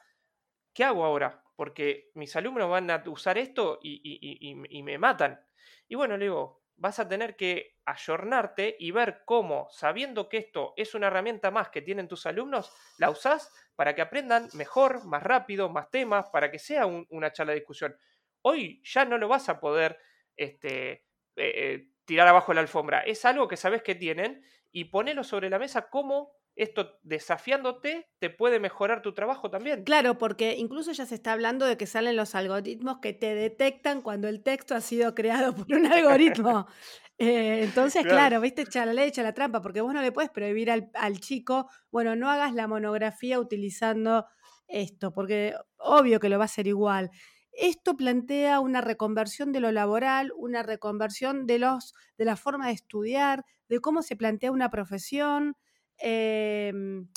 ¿qué 0.74 0.86
hago 0.86 1.04
ahora? 1.04 1.44
Porque 1.58 2.10
mis 2.14 2.34
alumnos 2.38 2.70
van 2.70 2.90
a 2.90 3.04
usar 3.08 3.38
esto 3.38 3.80
y, 3.84 4.00
y, 4.02 4.82
me 4.82 4.98
matan. 4.98 5.46
Y 5.90 5.96
bueno, 5.96 6.16
le 6.16 6.28
digo, 6.28 6.64
vas 6.78 7.00
a 7.00 7.10
tener 7.10 7.36
que 7.36 7.80
ayornarte 7.84 8.78
y 8.80 8.92
ver 8.92 9.24
cómo, 9.26 9.68
sabiendo 9.72 10.30
que 10.30 10.38
esto 10.38 10.72
es 10.78 10.96
una 10.96 11.08
herramienta 11.08 11.52
más 11.52 11.68
que 11.68 11.82
tienen 11.82 12.08
tus 12.08 12.26
alumnos, 12.26 12.72
la 12.98 13.10
usás 13.10 13.52
para 13.76 13.94
que 13.94 14.02
aprendan 14.02 14.48
mejor, 14.54 15.04
más 15.04 15.22
rápido, 15.22 15.68
más 15.68 15.92
temas, 15.92 16.30
para 16.30 16.50
que 16.50 16.60
sea 16.60 16.86
una 16.86 17.34
charla 17.34 17.52
de 17.52 17.60
discusión. 17.60 17.94
Hoy 18.42 18.82
ya 18.84 19.06
no 19.06 19.18
lo 19.18 19.28
vas 19.28 19.50
a 19.50 19.60
poder 19.60 19.98
este, 20.36 20.92
eh, 20.92 21.04
eh, 21.36 21.88
tirar 22.06 22.28
abajo 22.28 22.54
la 22.54 22.62
alfombra. 22.62 23.02
Es 23.02 23.26
algo 23.26 23.48
que 23.48 23.58
sabes 23.58 23.84
que 23.84 23.96
tienen 23.96 24.44
y 24.72 24.86
ponelo 24.86 25.24
sobre 25.24 25.50
la 25.50 25.60
mesa 25.60 25.90
como 25.90 26.40
esto 26.60 27.00
desafiándote 27.04 28.10
te 28.20 28.30
puede 28.30 28.60
mejorar 28.60 29.02
tu 29.02 29.14
trabajo 29.14 29.50
también. 29.50 29.84
Claro, 29.86 30.18
porque 30.18 30.56
incluso 30.58 30.92
ya 30.92 31.06
se 31.06 31.16
está 31.16 31.32
hablando 31.32 31.66
de 31.66 31.78
que 31.78 31.86
salen 31.86 32.18
los 32.18 32.36
algoritmos 32.36 33.00
que 33.00 33.14
te 33.14 33.34
detectan 33.34 34.02
cuando 34.02 34.28
el 34.28 34.44
texto 34.44 34.76
ha 34.76 34.82
sido 34.82 35.16
creado 35.16 35.56
por 35.56 35.74
un 35.74 35.86
algoritmo. 35.86 36.68
Eh, 37.22 37.66
entonces, 37.66 38.06
claro. 38.06 38.40
viste, 38.40 38.62
echa 38.62 38.86
la 38.86 38.94
ley, 38.94 39.10
echa 39.10 39.22
la 39.22 39.34
trampa, 39.34 39.62
porque 39.62 39.82
vos 39.82 39.94
no 39.94 40.02
le 40.02 40.14
puedes 40.14 40.32
prohibir 40.32 40.72
al, 40.72 40.90
al, 40.94 41.20
chico, 41.20 41.70
bueno, 41.92 42.16
no 42.16 42.30
hagas 42.30 42.54
la 42.54 42.66
monografía 42.66 43.42
utilizando 43.42 44.26
esto, 44.70 45.12
porque 45.12 45.54
obvio 45.80 46.22
que 46.22 46.30
lo 46.30 46.38
va 46.38 46.46
a 46.46 46.46
hacer 46.46 46.66
igual. 46.68 47.12
Esto 47.52 47.98
plantea 47.98 48.60
una 48.60 48.82
reconversión 48.82 49.52
de 49.52 49.60
lo 49.60 49.72
laboral, 49.72 50.32
una 50.38 50.64
reconversión 50.64 51.46
de, 51.48 51.60
los, 51.60 51.94
de 52.18 52.26
la 52.26 52.36
forma 52.38 52.68
de 52.68 52.74
estudiar, 52.74 53.46
de 53.68 53.80
cómo 53.80 54.02
se 54.02 54.16
plantea 54.16 54.52
una 54.52 54.70
profesión. 54.70 55.56
Em, 55.98 57.10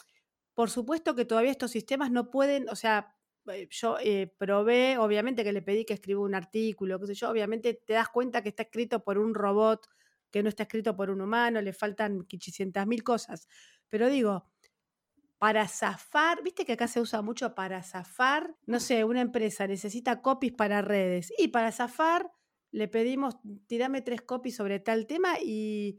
por 0.55 0.71
supuesto 0.71 1.14
que 1.14 1.25
todavía 1.25 1.51
estos 1.51 1.71
sistemas 1.71 2.11
no 2.11 2.31
pueden, 2.31 2.68
o 2.68 2.77
sea, 2.77 3.14
eh, 3.53 3.68
yo 3.71 3.97
eh, 4.01 4.33
probé, 4.38 4.99
obviamente 4.99 5.45
que 5.45 5.53
le 5.53 5.62
pedí 5.62 5.85
que 5.85 5.95
escriba 5.95 6.21
un 6.21 6.35
artículo, 6.35 7.01
qué 7.01 7.07
sé 7.09 7.14
yo, 7.14 7.31
obviamente 7.31 7.75
te 7.75 7.95
das 7.95 8.09
cuenta 8.09 8.42
que 8.42 8.51
está 8.51 8.64
escrito 8.64 9.03
por 9.05 9.18
un 9.18 9.35
robot, 9.35 9.88
que 10.31 10.42
no 10.42 10.49
está 10.49 10.64
escrito 10.64 10.97
por 10.97 11.11
un 11.11 11.21
humano, 11.21 11.61
le 11.61 11.73
faltan 11.73 12.25
500 12.27 12.87
mil 12.87 13.03
cosas. 13.05 13.49
Pero 13.88 14.09
digo, 14.09 14.47
para 15.42 15.66
zafar, 15.66 16.40
viste 16.44 16.64
que 16.64 16.74
acá 16.74 16.87
se 16.87 17.00
usa 17.00 17.20
mucho 17.20 17.52
para 17.52 17.83
zafar, 17.83 18.55
no 18.64 18.78
sé, 18.78 19.02
una 19.02 19.22
empresa 19.22 19.66
necesita 19.66 20.22
copies 20.22 20.52
para 20.52 20.83
redes 20.83 21.33
y 21.37 21.48
para 21.48 21.72
zafar 21.72 22.31
le 22.70 22.87
pedimos, 22.87 23.38
tirame 23.66 24.02
tres 24.02 24.22
copies 24.22 24.55
sobre 24.55 24.78
tal 24.78 25.09
tema 25.09 25.40
y, 25.42 25.98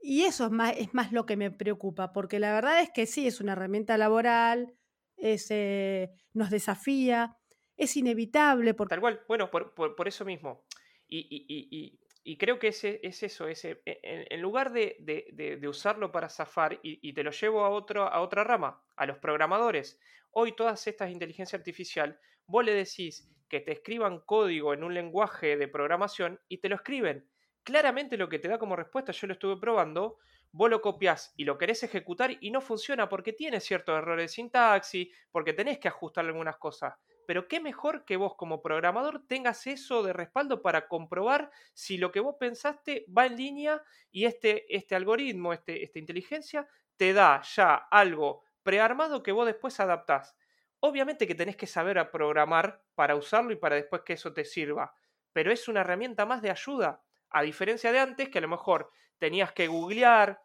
eso 0.00 0.44
es 0.44 0.52
más, 0.52 0.74
es 0.76 0.94
más 0.94 1.10
lo 1.10 1.26
que 1.26 1.36
me 1.36 1.50
preocupa, 1.50 2.12
porque 2.12 2.38
la 2.38 2.52
verdad 2.52 2.80
es 2.80 2.90
que 2.90 3.06
sí, 3.06 3.26
es 3.26 3.40
una 3.40 3.54
herramienta 3.54 3.98
laboral, 3.98 4.72
es, 5.16 5.48
eh, 5.50 6.12
nos 6.32 6.48
desafía, 6.48 7.36
es 7.76 7.96
inevitable. 7.96 8.74
Por... 8.74 8.86
Tal 8.86 9.00
cual, 9.00 9.22
bueno, 9.26 9.50
por, 9.50 10.06
eso 10.06 10.24
mismo. 10.24 10.64
y, 11.08 11.26
y 11.28 11.98
creo 12.36 12.58
que 12.58 12.68
ese, 12.68 13.00
es 13.02 13.22
eso, 13.22 13.48
ese, 13.48 13.80
e, 13.86 14.26
en, 14.28 14.42
lugar 14.42 14.72
de, 14.72 15.58
usarlo 15.66 16.12
para 16.12 16.28
zafar, 16.28 16.78
y, 16.82 17.12
te 17.12 17.22
lo 17.22 17.30
llevo 17.30 17.64
a, 17.64 17.70
otro, 17.70 18.04
a 18.04 18.20
otra 18.20 18.44
rama, 18.44 18.82
a 18.96 19.06
los 19.06 19.18
programadores, 19.18 19.98
hoy 20.32 20.52
todas 20.52 20.86
estas 20.86 21.10
inteligencia 21.10 21.56
artificial, 21.56 22.20
vos 22.46 22.64
le 22.64 22.74
decís 22.74 23.30
que 23.48 23.60
te 23.60 23.72
escriban 23.72 24.20
código 24.20 24.74
en 24.74 24.84
un 24.84 24.94
lenguaje 24.94 25.56
de 25.56 25.68
programación 25.68 26.38
y 26.48 26.58
te 26.58 26.68
lo 26.68 26.76
escriben. 26.76 27.26
Claramente 27.62 28.16
lo 28.16 28.28
que 28.28 28.38
te 28.38 28.48
da 28.48 28.58
como 28.58 28.76
respuesta, 28.76 29.12
yo 29.12 29.26
lo 29.26 29.32
estuve 29.32 29.58
probando, 29.58 30.18
vos 30.52 30.70
lo 30.70 30.80
copias 30.80 31.32
y 31.36 31.44
lo 31.44 31.56
querés 31.56 31.82
ejecutar 31.82 32.36
y 32.40 32.50
no 32.50 32.60
funciona 32.60 33.08
porque 33.08 33.32
tiene 33.32 33.60
ciertos 33.60 33.96
errores 33.96 34.24
de 34.24 34.34
sintaxis, 34.34 35.08
porque 35.30 35.52
tenés 35.52 35.78
que 35.78 35.88
ajustar 35.88 36.26
algunas 36.26 36.56
cosas 36.56 36.94
pero 37.28 37.46
qué 37.46 37.60
mejor 37.60 38.06
que 38.06 38.16
vos 38.16 38.36
como 38.36 38.62
programador 38.62 39.26
tengas 39.26 39.66
eso 39.66 40.02
de 40.02 40.14
respaldo 40.14 40.62
para 40.62 40.88
comprobar 40.88 41.50
si 41.74 41.98
lo 41.98 42.10
que 42.10 42.20
vos 42.20 42.36
pensaste 42.40 43.04
va 43.14 43.26
en 43.26 43.36
línea 43.36 43.82
y 44.10 44.24
este, 44.24 44.74
este 44.74 44.94
algoritmo, 44.94 45.52
este, 45.52 45.84
esta 45.84 45.98
inteligencia, 45.98 46.66
te 46.96 47.12
da 47.12 47.42
ya 47.42 47.74
algo 47.74 48.44
prearmado 48.62 49.22
que 49.22 49.32
vos 49.32 49.44
después 49.44 49.78
adaptás. 49.78 50.38
Obviamente 50.80 51.26
que 51.26 51.34
tenés 51.34 51.56
que 51.56 51.66
saber 51.66 51.98
a 51.98 52.10
programar 52.10 52.82
para 52.94 53.14
usarlo 53.14 53.52
y 53.52 53.56
para 53.56 53.76
después 53.76 54.00
que 54.06 54.14
eso 54.14 54.32
te 54.32 54.46
sirva, 54.46 54.94
pero 55.34 55.52
es 55.52 55.68
una 55.68 55.82
herramienta 55.82 56.24
más 56.24 56.40
de 56.40 56.50
ayuda, 56.50 57.04
a 57.28 57.42
diferencia 57.42 57.92
de 57.92 57.98
antes 57.98 58.30
que 58.30 58.38
a 58.38 58.40
lo 58.40 58.48
mejor 58.48 58.90
tenías 59.18 59.52
que 59.52 59.66
googlear, 59.66 60.40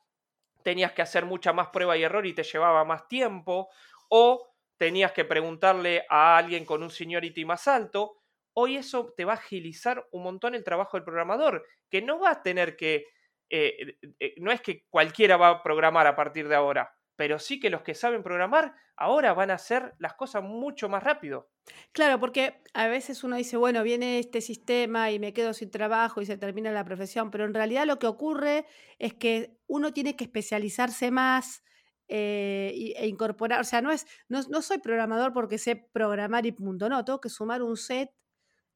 tenías 0.64 0.92
que 0.92 1.02
hacer 1.02 1.24
mucha 1.24 1.54
más 1.54 1.70
prueba 1.70 1.96
y 1.96 2.04
error 2.04 2.26
y 2.26 2.34
te 2.34 2.44
llevaba 2.44 2.84
más 2.84 3.08
tiempo, 3.08 3.70
o 4.10 4.53
tenías 4.84 5.14
que 5.14 5.24
preguntarle 5.24 6.06
a 6.10 6.36
alguien 6.36 6.66
con 6.66 6.84
un 6.84 6.90
seniority 6.90 7.46
más 7.46 7.70
alto. 7.70 8.18
Hoy 8.54 8.76
eso 8.76 9.14
te 9.16 9.24
va 9.24 9.32
a 9.32 9.36
agilizar 9.38 10.06
un 10.12 10.24
montón 10.24 10.56
el 10.56 10.64
trabajo 10.66 10.98
del 10.98 11.06
programador, 11.06 11.66
que 11.90 12.02
no 12.02 12.20
va 12.20 12.32
a 12.32 12.44
tener 12.44 12.76
que, 12.76 13.06
eh, 13.50 13.98
eh, 14.20 14.34
no 14.40 14.52
es 14.52 14.60
que 14.60 14.86
cualquiera 14.90 15.38
va 15.38 15.48
a 15.50 15.64
programar 15.64 16.06
a 16.06 16.18
partir 16.18 16.50
de 16.50 16.56
ahora. 16.56 16.94
pero 17.16 17.38
sí 17.40 17.60
que 17.60 17.70
los 17.70 17.84
que 17.84 17.94
saben 17.94 18.24
programar 18.24 18.74
ahora 18.98 19.34
van 19.34 19.52
a 19.52 19.54
hacer 19.54 19.94
las 20.00 20.16
cosas 20.16 20.44
mucho 20.44 20.90
más 20.90 21.04
rápido. 21.04 21.52
Claro, 21.94 22.20
porque 22.20 22.62
a 22.74 22.88
veces 22.88 23.24
uno 23.24 23.36
dice, 23.38 23.56
bueno, 23.56 23.84
viene 23.84 24.20
este 24.20 24.42
sistema 24.42 25.12
y 25.12 25.20
me 25.20 25.32
quedo 25.32 25.54
sin 25.54 25.70
trabajo 25.72 26.22
y 26.22 26.26
se 26.26 26.38
termina 26.38 26.72
la 26.72 26.84
profesión, 26.84 27.30
pero 27.32 27.46
en 27.46 27.54
realidad 27.54 27.86
lo 27.86 28.00
que 28.00 28.08
ocurre 28.08 28.66
es 29.00 29.14
que 29.14 29.56
uno 29.68 29.94
tiene 29.94 30.16
que 30.16 30.26
especializarse 30.26 31.12
más 31.12 31.64
eh, 32.08 32.94
e 32.96 33.08
incorporar, 33.08 33.62
o 33.62 33.64
sea, 33.64 33.82
no 33.82 33.92
es, 33.92 34.06
no, 34.28 34.42
no 34.50 34.62
soy 34.62 34.80
programador 34.80 35.34
porque 35.34 35.58
sé 35.58 35.76
programar 35.76 36.46
y 36.46 36.52
punto, 36.52 36.90
no, 36.90 37.04
tengo 37.06 37.22
que 37.22 37.30
sumar 37.30 37.62
un 37.62 37.78
set 37.78 38.12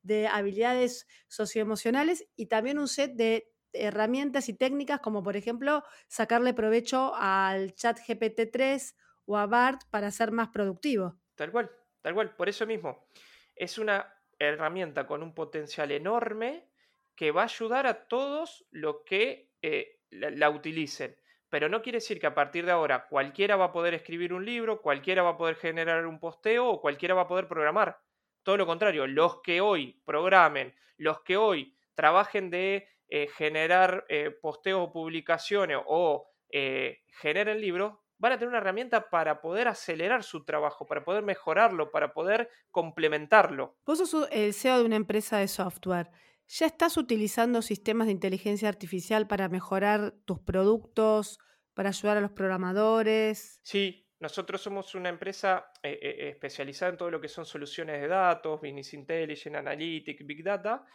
de 0.01 0.27
habilidades 0.27 1.07
socioemocionales 1.27 2.27
y 2.35 2.45
también 2.47 2.79
un 2.79 2.87
set 2.87 3.13
de 3.13 3.51
herramientas 3.73 4.49
y 4.49 4.53
técnicas 4.53 4.99
como 5.01 5.21
por 5.23 5.35
ejemplo 5.35 5.83
sacarle 6.07 6.53
provecho 6.53 7.13
al 7.15 7.75
chat 7.75 7.99
GPT-3 7.99 8.95
o 9.25 9.37
a 9.37 9.45
BART 9.45 9.81
para 9.89 10.09
ser 10.11 10.31
más 10.31 10.49
productivo. 10.49 11.19
Tal 11.35 11.51
cual, 11.51 11.69
tal 12.01 12.13
cual, 12.13 12.35
por 12.35 12.49
eso 12.49 12.65
mismo. 12.65 13.07
Es 13.55 13.77
una 13.77 14.13
herramienta 14.39 15.05
con 15.05 15.21
un 15.21 15.33
potencial 15.33 15.91
enorme 15.91 16.69
que 17.15 17.31
va 17.31 17.41
a 17.41 17.45
ayudar 17.45 17.87
a 17.87 18.07
todos 18.07 18.65
los 18.71 18.97
que 19.05 19.51
eh, 19.61 19.99
la, 20.11 20.49
utilicen. 20.49 21.17
Pero 21.49 21.69
no 21.69 21.81
quiere 21.81 21.97
decir 21.97 22.19
que 22.19 22.27
a 22.27 22.35
partir 22.35 22.65
de 22.65 22.71
ahora 22.71 23.07
cualquiera 23.07 23.55
va 23.55 23.65
a 23.65 23.71
poder 23.71 23.93
escribir 23.93 24.33
un 24.33 24.45
libro, 24.45 24.81
cualquiera 24.81 25.23
va 25.23 25.31
a 25.31 25.37
poder 25.37 25.55
generar 25.55 26.05
un 26.05 26.19
posteo 26.19 26.67
o 26.67 26.81
cualquiera 26.81 27.15
va 27.15 27.21
a 27.21 27.27
poder 27.27 27.47
programar. 27.47 27.99
Todo 28.43 28.57
lo 28.57 28.65
contrario, 28.65 29.07
los 29.07 29.41
que 29.41 29.61
hoy 29.61 30.01
programen, 30.05 30.75
los 30.97 31.21
que 31.21 31.37
hoy 31.37 31.75
trabajen 31.95 32.49
de 32.49 32.87
eh, 33.09 33.27
generar 33.35 34.05
eh, 34.09 34.31
posteos 34.31 34.87
o 34.87 34.91
publicaciones 34.91 35.77
o 35.85 36.29
eh, 36.49 37.03
generen 37.07 37.61
libros, 37.61 37.93
van 38.17 38.33
a 38.33 38.37
tener 38.37 38.49
una 38.49 38.57
herramienta 38.57 39.09
para 39.09 39.41
poder 39.41 39.67
acelerar 39.67 40.23
su 40.23 40.43
trabajo, 40.43 40.85
para 40.85 41.03
poder 41.03 41.23
mejorarlo, 41.23 41.91
para 41.91 42.13
poder 42.13 42.49
complementarlo. 42.71 43.75
Vos 43.85 43.99
sos 44.09 44.27
el 44.31 44.53
CEO 44.53 44.79
de 44.79 44.85
una 44.85 44.95
empresa 44.95 45.37
de 45.37 45.47
software. 45.47 46.09
¿Ya 46.47 46.65
estás 46.65 46.97
utilizando 46.97 47.61
sistemas 47.61 48.07
de 48.07 48.13
inteligencia 48.13 48.69
artificial 48.69 49.27
para 49.27 49.49
mejorar 49.49 50.13
tus 50.25 50.39
productos, 50.39 51.39
para 51.73 51.89
ayudar 51.89 52.17
a 52.17 52.21
los 52.21 52.31
programadores? 52.31 53.59
Sí, 53.63 54.07
nosotros 54.19 54.61
somos 54.61 54.95
una 54.95 55.09
empresa 55.09 55.71
especializada 55.83 56.91
en 56.91 56.97
todo 56.97 57.11
lo 57.11 57.21
que 57.21 57.27
son 57.27 57.45
soluciones 57.45 58.01
de 58.01 58.07
datos, 58.07 58.61
Business 58.61 58.93
Intelligence, 58.93 59.57
Analytics, 59.57 60.25
Big 60.25 60.43
Data 60.43 60.85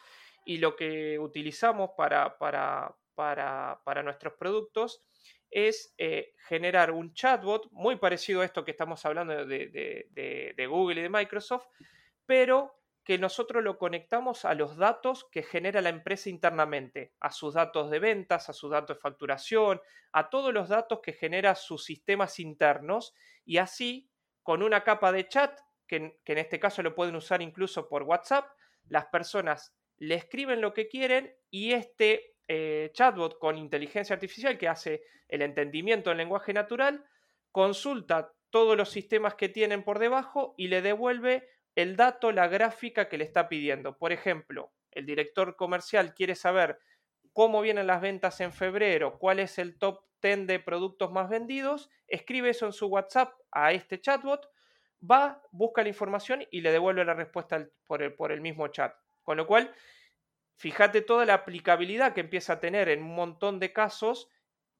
y 0.44 0.58
lo 0.58 0.74
que 0.74 1.18
utilizamos 1.18 1.90
para, 1.96 2.36
para, 2.36 2.96
para, 3.14 4.02
nuestros 4.02 4.34
productos 4.34 5.04
es 5.50 5.94
eh, 5.98 6.34
generar 6.48 6.90
un 6.90 7.12
chatbot 7.12 7.70
muy 7.70 7.96
parecido 7.96 8.40
a 8.40 8.44
esto 8.44 8.64
que 8.64 8.72
estamos 8.72 9.04
hablando 9.04 9.46
de, 9.46 9.68
de, 10.56 10.66
Google 10.66 11.00
y 11.00 11.02
de 11.04 11.10
Microsoft, 11.10 11.66
pero 12.26 12.81
que 13.04 13.18
nosotros 13.18 13.64
lo 13.64 13.78
conectamos 13.78 14.44
a 14.44 14.54
los 14.54 14.76
datos 14.76 15.26
que 15.30 15.42
genera 15.42 15.80
la 15.80 15.88
empresa 15.88 16.30
internamente, 16.30 17.14
a 17.20 17.32
sus 17.32 17.54
datos 17.54 17.90
de 17.90 17.98
ventas, 17.98 18.48
a 18.48 18.52
sus 18.52 18.70
datos 18.70 18.96
de 18.96 19.00
facturación, 19.00 19.80
a 20.12 20.30
todos 20.30 20.52
los 20.54 20.68
datos 20.68 21.00
que 21.02 21.12
genera 21.12 21.54
sus 21.54 21.84
sistemas 21.84 22.38
internos 22.38 23.14
y 23.44 23.58
así, 23.58 24.08
con 24.42 24.62
una 24.62 24.84
capa 24.84 25.10
de 25.10 25.28
chat, 25.28 25.58
que, 25.86 25.96
en 26.24 26.38
este 26.38 26.60
caso 26.60 26.82
lo 26.82 26.94
pueden 26.94 27.16
usar 27.16 27.42
incluso 27.42 27.88
por 27.88 28.04
WhatsApp, 28.04 28.48
las 28.88 29.06
personas 29.06 29.74
le 29.98 30.14
escriben 30.14 30.60
lo 30.60 30.72
que 30.72 30.88
quieren 30.88 31.34
y 31.50 31.72
este 31.72 32.36
eh, 32.48 32.90
chatbot 32.94 33.38
con 33.38 33.58
inteligencia 33.58 34.14
artificial 34.14 34.58
que 34.58 34.68
hace 34.68 35.02
el 35.28 35.42
entendimiento 35.42 36.10
en 36.10 36.18
lenguaje 36.18 36.52
natural, 36.52 37.04
consulta 37.50 38.32
todos 38.50 38.76
los 38.76 38.90
sistemas 38.90 39.34
que 39.34 39.48
tienen 39.48 39.82
por 39.82 39.98
debajo 39.98 40.54
y 40.56 40.68
le 40.68 40.82
devuelve 40.82 41.48
el 41.74 41.96
dato, 41.96 42.32
la 42.32 42.48
gráfica 42.48 43.08
que 43.08 43.18
le 43.18 43.24
está 43.24 43.48
pidiendo. 43.48 43.96
Por 43.96 44.12
ejemplo, 44.12 44.72
el 44.90 45.06
director 45.06 45.56
comercial 45.56 46.14
quiere 46.14 46.34
saber 46.34 46.78
cómo 47.32 47.62
vienen 47.62 47.86
las 47.86 48.00
ventas 48.00 48.40
en 48.40 48.52
febrero, 48.52 49.18
cuál 49.18 49.38
es 49.38 49.58
el 49.58 49.78
top 49.78 50.04
10 50.22 50.46
de 50.46 50.60
productos 50.60 51.10
más 51.10 51.28
vendidos, 51.28 51.90
escribe 52.06 52.50
eso 52.50 52.66
en 52.66 52.72
su 52.72 52.86
WhatsApp 52.86 53.32
a 53.50 53.72
este 53.72 54.00
chatbot, 54.00 54.48
va, 55.02 55.42
busca 55.50 55.82
la 55.82 55.88
información 55.88 56.46
y 56.50 56.60
le 56.60 56.70
devuelve 56.70 57.04
la 57.04 57.14
respuesta 57.14 57.66
por 57.86 58.02
el, 58.02 58.14
por 58.14 58.32
el 58.32 58.40
mismo 58.40 58.68
chat. 58.68 58.94
Con 59.22 59.36
lo 59.36 59.46
cual, 59.46 59.74
fíjate 60.56 61.00
toda 61.02 61.24
la 61.24 61.34
aplicabilidad 61.34 62.12
que 62.12 62.20
empieza 62.20 62.54
a 62.54 62.60
tener 62.60 62.88
en 62.88 63.02
un 63.02 63.14
montón 63.14 63.58
de 63.58 63.72
casos 63.72 64.28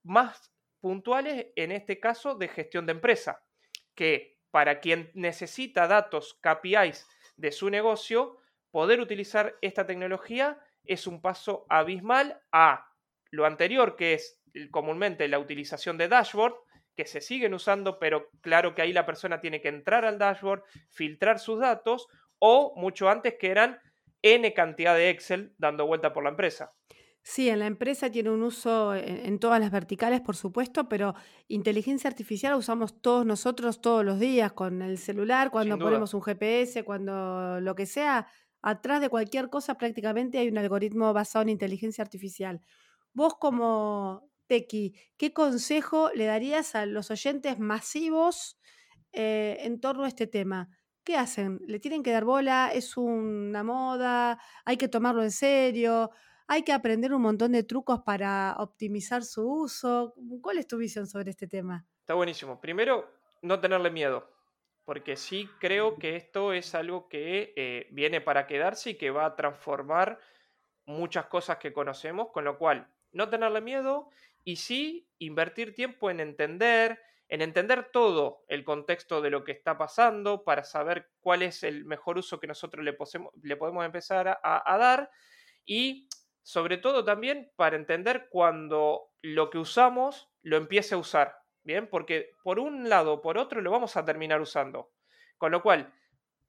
más 0.02 0.52
puntuales, 0.80 1.46
en 1.56 1.72
este 1.72 2.00
caso 2.00 2.34
de 2.34 2.48
gestión 2.48 2.86
de 2.86 2.92
empresa, 2.92 3.44
que 3.94 4.31
para 4.52 4.78
quien 4.78 5.10
necesita 5.14 5.88
datos 5.88 6.38
KPIs 6.40 7.08
de 7.36 7.50
su 7.50 7.70
negocio, 7.70 8.36
poder 8.70 9.00
utilizar 9.00 9.56
esta 9.62 9.86
tecnología 9.86 10.60
es 10.84 11.06
un 11.08 11.20
paso 11.20 11.66
abismal 11.68 12.40
a 12.52 12.86
lo 13.30 13.46
anterior, 13.46 13.96
que 13.96 14.14
es 14.14 14.40
comúnmente 14.70 15.26
la 15.26 15.38
utilización 15.38 15.96
de 15.98 16.08
dashboard, 16.08 16.54
que 16.94 17.06
se 17.06 17.22
siguen 17.22 17.54
usando, 17.54 17.98
pero 17.98 18.28
claro 18.42 18.74
que 18.74 18.82
ahí 18.82 18.92
la 18.92 19.06
persona 19.06 19.40
tiene 19.40 19.62
que 19.62 19.68
entrar 19.68 20.04
al 20.04 20.18
dashboard, 20.18 20.62
filtrar 20.90 21.38
sus 21.38 21.58
datos, 21.58 22.06
o 22.38 22.74
mucho 22.76 23.08
antes 23.08 23.36
que 23.40 23.50
eran 23.50 23.80
N 24.20 24.52
cantidad 24.52 24.94
de 24.94 25.08
Excel 25.08 25.54
dando 25.56 25.86
vuelta 25.86 26.12
por 26.12 26.22
la 26.24 26.30
empresa. 26.30 26.74
Sí, 27.24 27.48
en 27.48 27.60
la 27.60 27.66
empresa 27.66 28.10
tiene 28.10 28.30
un 28.30 28.42
uso 28.42 28.96
en, 28.96 29.38
todas 29.38 29.60
las 29.60 29.70
verticales, 29.70 30.20
por 30.20 30.34
supuesto, 30.34 30.88
pero 30.88 31.14
inteligencia 31.46 32.10
artificial 32.10 32.54
usamos 32.56 33.00
todos 33.00 33.24
nosotros 33.24 33.80
todos 33.80 34.04
los 34.04 34.18
días 34.18 34.52
con 34.52 34.82
el 34.82 34.98
celular, 34.98 35.52
cuando 35.52 35.78
ponemos 35.78 36.14
un 36.14 36.22
GPS, 36.22 36.82
cuando 36.82 37.60
lo 37.60 37.74
que 37.76 37.86
sea. 37.86 38.26
Atrás 38.60 39.00
de 39.00 39.08
cualquier 39.08 39.50
cosa 39.50 39.76
prácticamente 39.78 40.38
hay 40.38 40.48
un 40.48 40.58
algoritmo 40.58 41.12
basado 41.12 41.44
en 41.44 41.50
inteligencia 41.50 42.02
artificial. 42.02 42.60
Vos 43.12 43.34
como 43.38 44.28
Tequi, 44.46 44.94
¿qué 45.16 45.32
consejo 45.32 46.10
le 46.14 46.24
darías 46.26 46.74
a 46.74 46.86
los 46.86 47.10
oyentes 47.10 47.58
masivos 47.58 48.58
eh, 49.12 49.58
en 49.60 49.80
torno 49.80 50.04
a 50.04 50.08
este 50.08 50.26
tema? 50.26 50.68
¿qué 51.04 51.16
hacen? 51.16 51.60
¿Le 51.66 51.80
tienen 51.80 52.02
que 52.02 52.12
dar 52.12 52.24
bola? 52.24 52.70
¿Es 52.72 52.96
una 52.96 53.62
moda? 53.62 54.38
¿Hay 54.64 54.76
que 54.76 54.88
tomarlo 54.88 55.22
en 55.22 55.32
serio? 55.32 56.10
¿Hay 56.48 56.62
que 56.62 56.72
aprender 56.72 57.12
un 57.14 57.22
montón 57.22 57.52
de 57.52 57.62
trucos 57.62 58.00
para 58.04 58.56
optimizar 58.58 59.22
su 59.22 59.46
uso? 59.46 60.14
¿Cuál 60.40 60.58
es 60.58 60.66
tu 60.66 60.76
visión 60.76 61.06
sobre 61.06 61.30
este 61.30 61.46
tema? 61.46 61.86
Está 62.00 62.14
buenísimo. 62.14 62.60
Primero, 62.60 63.10
no 63.42 63.60
tenerle 63.60 63.90
miedo, 63.90 64.28
porque 64.84 65.16
sí 65.16 65.48
creo 65.60 65.96
que 65.96 66.16
esto 66.16 66.52
es 66.52 66.74
algo 66.74 67.08
que 67.08 67.52
eh, 67.56 67.88
viene 67.90 68.20
para 68.20 68.46
quedarse 68.46 68.90
y 68.90 68.94
que 68.96 69.10
va 69.10 69.26
a 69.26 69.36
transformar 69.36 70.18
muchas 70.84 71.26
cosas 71.26 71.58
que 71.58 71.72
conocemos, 71.72 72.28
con 72.32 72.44
lo 72.44 72.58
cual, 72.58 72.88
no 73.12 73.28
tenerle 73.28 73.60
miedo 73.60 74.08
y 74.44 74.56
sí 74.56 75.08
invertir 75.18 75.74
tiempo 75.74 76.10
en 76.10 76.20
entender, 76.20 77.00
en 77.28 77.42
entender 77.42 77.90
todo 77.92 78.44
el 78.48 78.64
contexto 78.64 79.20
de 79.20 79.30
lo 79.30 79.44
que 79.44 79.52
está 79.52 79.78
pasando 79.78 80.44
para 80.44 80.64
saber 80.64 81.10
cuál 81.20 81.42
es 81.42 81.62
el 81.62 81.84
mejor 81.84 82.18
uso 82.18 82.40
que 82.40 82.46
nosotros 82.46 82.84
le, 82.84 82.94
podemos 82.94 83.84
empezar 83.84 84.40
a, 84.42 84.78
dar 84.78 85.10
y 85.64 86.08
sobre 86.42 86.78
todo 86.78 87.04
también 87.04 87.50
para 87.56 87.76
entender 87.76 88.28
cuando 88.30 89.10
lo 89.22 89.50
que 89.50 89.58
usamos 89.58 90.30
lo 90.42 90.56
empiece 90.56 90.94
a 90.94 90.98
usar, 90.98 91.36
¿bien? 91.62 91.88
Porque 91.88 92.32
por 92.42 92.58
un 92.58 92.88
lado 92.88 93.14
o 93.14 93.22
por 93.22 93.38
otro 93.38 93.60
lo 93.60 93.70
vamos 93.70 93.96
a 93.96 94.04
terminar 94.04 94.40
usando. 94.40 94.92
Con 95.38 95.52
lo 95.52 95.62
cual, 95.62 95.92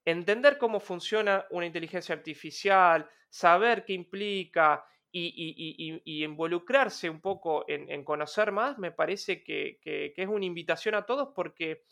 entender 0.05 0.57
cómo 0.57 0.79
funciona 0.79 1.45
una 1.51 1.65
inteligencia 1.65 2.15
artificial, 2.15 3.09
saber 3.29 3.85
qué 3.85 3.93
implica, 3.93 4.85
y, 5.15 6.23
involucrarse 6.23 7.09
un 7.09 7.21
poco 7.21 7.65
en, 7.67 8.03
conocer 8.03 8.51
más, 8.51 8.77
me 8.79 8.91
parece 8.91 9.43
que, 9.43 9.79
es 10.15 10.27
una 10.27 10.45
invitación 10.45 10.95
a 10.95 11.05
todos 11.05 11.29
porque 11.35 11.83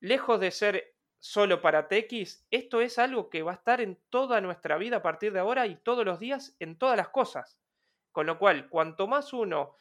lejos 0.00 0.40
de 0.40 0.50
ser 0.50 0.95
solo 1.18 1.60
para 1.60 1.88
TX, 1.88 2.46
esto 2.50 2.80
es 2.80 2.98
algo 2.98 3.30
que 3.30 3.42
va 3.42 3.52
a 3.52 3.56
estar 3.56 3.80
en 3.80 4.00
toda 4.10 4.40
nuestra 4.40 4.76
vida 4.78 4.98
a 4.98 5.02
partir 5.02 5.32
de 5.32 5.40
ahora 5.40 5.66
y 5.66 5.76
todos 5.76 6.04
los 6.04 6.20
días 6.20 6.56
en 6.60 6.78
todas 6.78 6.96
las 6.96 7.08
cosas. 7.08 7.58
Con 8.12 8.26
lo 8.26 8.38
cual, 8.38 8.68
cuanto 8.68 9.06
más 9.06 9.32
uno 9.32 9.76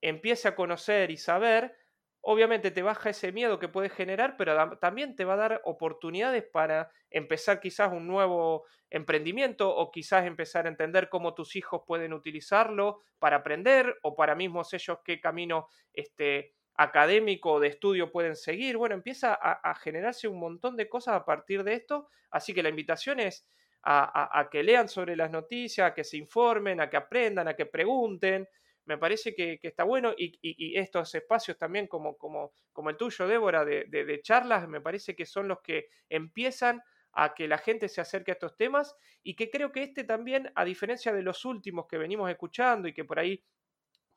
empiece 0.00 0.48
a 0.48 0.54
conocer 0.56 1.10
y 1.10 1.16
saber, 1.16 1.76
obviamente 2.20 2.70
te 2.70 2.82
baja 2.82 3.10
ese 3.10 3.32
miedo 3.32 3.58
que 3.58 3.68
puede 3.68 3.88
generar, 3.88 4.36
pero 4.36 4.78
también 4.78 5.16
te 5.16 5.24
va 5.24 5.34
a 5.34 5.36
dar 5.36 5.60
oportunidades 5.64 6.44
para 6.44 6.90
empezar 7.10 7.60
quizás 7.60 7.92
un 7.92 8.06
nuevo 8.06 8.64
emprendimiento 8.90 9.74
o 9.74 9.90
quizás 9.90 10.26
empezar 10.26 10.66
a 10.66 10.68
entender 10.70 11.08
cómo 11.08 11.34
tus 11.34 11.56
hijos 11.56 11.82
pueden 11.86 12.12
utilizarlo 12.12 13.00
para 13.18 13.38
aprender 13.38 13.98
o 14.02 14.14
para 14.14 14.34
mismos 14.34 14.72
ellos 14.72 14.98
qué 15.04 15.20
camino 15.20 15.68
este, 15.92 16.54
académico 16.82 17.60
de 17.60 17.68
estudio 17.68 18.10
pueden 18.10 18.36
seguir. 18.36 18.76
Bueno, 18.76 18.94
empieza 18.94 19.34
a, 19.34 19.74
generarse 19.76 20.28
un 20.28 20.38
montón 20.38 20.76
de 20.76 20.88
cosas 20.88 21.14
a 21.14 21.24
partir 21.24 21.62
de 21.64 21.74
esto, 21.74 22.08
así 22.30 22.52
que 22.52 22.62
la 22.62 22.68
invitación 22.68 23.20
es 23.20 23.48
a, 23.84 24.48
que 24.50 24.62
lean 24.62 24.88
sobre 24.88 25.16
las 25.16 25.30
noticias, 25.30 25.90
a 25.90 25.94
que 25.94 26.04
se 26.04 26.16
informen, 26.16 26.80
a 26.80 26.88
que 26.88 26.96
aprendan, 26.96 27.48
a 27.48 27.54
que 27.54 27.66
pregunten, 27.66 28.48
me 28.84 28.98
parece 28.98 29.34
que, 29.34 29.58
está 29.62 29.84
bueno 29.84 30.12
y, 30.16 30.76
estos 30.78 31.14
espacios 31.14 31.56
también 31.56 31.86
como, 31.86 32.16
como, 32.16 32.52
como 32.72 32.90
el 32.90 32.96
tuyo, 32.96 33.26
Débora, 33.26 33.64
de, 33.64 33.84
de, 33.84 34.22
charlas, 34.22 34.68
me 34.68 34.80
parece 34.80 35.14
que 35.14 35.26
son 35.26 35.48
los 35.48 35.60
que 35.60 35.88
empiezan 36.08 36.82
a 37.12 37.34
que 37.34 37.46
la 37.46 37.58
gente 37.58 37.88
se 37.88 38.00
acerque 38.00 38.32
a 38.32 38.34
estos 38.34 38.56
temas 38.56 38.96
y 39.22 39.34
que 39.34 39.50
creo 39.50 39.70
que 39.70 39.82
este 39.82 40.04
también, 40.04 40.50
a 40.54 40.64
diferencia 40.64 41.12
de 41.12 41.22
los 41.22 41.44
últimos 41.44 41.86
que 41.86 41.98
venimos 41.98 42.30
escuchando 42.30 42.88
y 42.88 42.94
que 42.94 43.04
por 43.04 43.18
ahí 43.18 43.44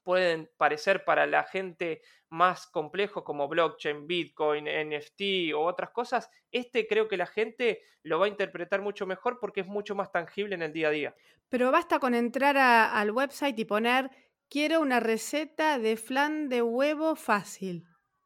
pueden 0.05 0.49
parecer 0.55 1.03
para 1.03 1.25
la 1.25 1.43
gente 1.43 2.01
más 2.29 2.67
complejos 2.67 3.23
como 3.23 3.47
blockchain, 3.47 4.07
Bitcoin, 4.07 4.65
NFT 4.65 5.53
o 5.55 5.61
otras 5.61 5.89
cosas, 5.89 6.29
este 6.51 6.87
creo 6.87 7.07
que 7.07 7.17
la 7.17 7.25
gente 7.25 7.81
lo 8.03 8.19
va 8.19 8.27
a 8.27 8.29
interpretar 8.29 8.81
mucho 8.81 9.05
mejor 9.07 9.39
porque 9.41 9.61
es 9.61 9.67
mucho 9.67 9.95
más 9.95 10.11
tangible 10.11 10.55
en 10.55 10.61
el 10.61 10.71
día 10.71 10.89
a 10.89 10.91
día. 10.91 11.15
Pero 11.49 11.71
basta 11.71 11.99
con 11.99 12.13
entrar 12.13 12.55
al 12.57 13.11
website 13.11 13.57
y 13.57 13.65
poner 13.65 14.11
quiero 14.47 14.79
una 14.79 14.99
receta 14.99 15.79
de 15.79 15.97
flan 15.97 16.49
de 16.49 16.61
huevo 16.61 17.15
fácil. 17.15 17.85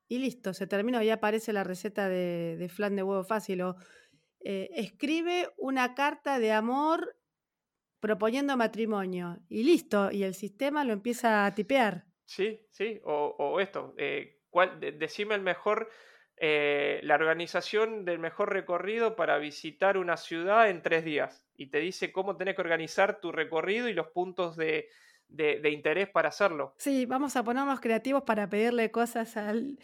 Y 0.10 0.20
listo, 0.20 0.54
se 0.54 0.68
terminó, 0.68 1.02
ya 1.02 1.15
aparece 1.15 1.54
la 1.54 1.63
receta 1.63 2.10
de, 2.10 2.70
flan 2.74 2.96
de 2.96 3.04
huevo 3.04 3.24
fácil. 3.24 3.62
O 3.62 3.76
eh, 4.42 4.70
escribe 4.76 5.50
una 5.58 5.94
carta 5.96 6.39
de 6.39 6.52
amor 6.52 7.15
proponiendo 8.00 8.56
matrimonio. 8.58 9.38
Y 9.50 9.64
listo, 9.64 10.12
y 10.12 10.24
el 10.24 10.34
sistema 10.34 10.84
lo 10.84 10.94
empieza 10.94 11.46
a 11.46 11.54
tipear. 11.54 12.06
Sí, 12.26 12.62
sí, 12.70 13.02
o, 13.04 13.60
esto, 13.60 13.96
eh, 13.98 14.40
decime 14.98 15.36
el 15.36 15.42
mejor, 15.42 15.90
eh, 16.38 17.00
la 17.04 17.16
organización 17.16 18.06
del 18.06 18.20
mejor 18.20 18.54
recorrido 18.54 19.16
para 19.16 19.40
visitar 19.40 19.98
una 19.98 20.16
ciudad 20.16 20.70
en 20.70 20.82
tres 20.82 21.04
días. 21.04 21.48
Y 21.58 21.72
te 21.72 21.80
dice 21.80 22.12
cómo 22.12 22.38
tenés 22.38 22.56
que 22.56 22.62
organizar 22.62 23.20
tu 23.20 23.32
recorrido 23.32 23.90
y 23.90 23.94
los 23.94 24.08
puntos 24.08 24.56
de, 24.56 24.90
de, 25.30 25.70
interés 25.70 26.10
para 26.10 26.30
hacerlo. 26.30 26.74
Sí, 26.78 27.06
vamos 27.06 27.36
a 27.36 27.44
ponernos 27.44 27.80
creativos 27.80 28.24
para 28.24 28.50
pedirle 28.50 28.92
cosas 28.92 29.38
al, 29.38 29.78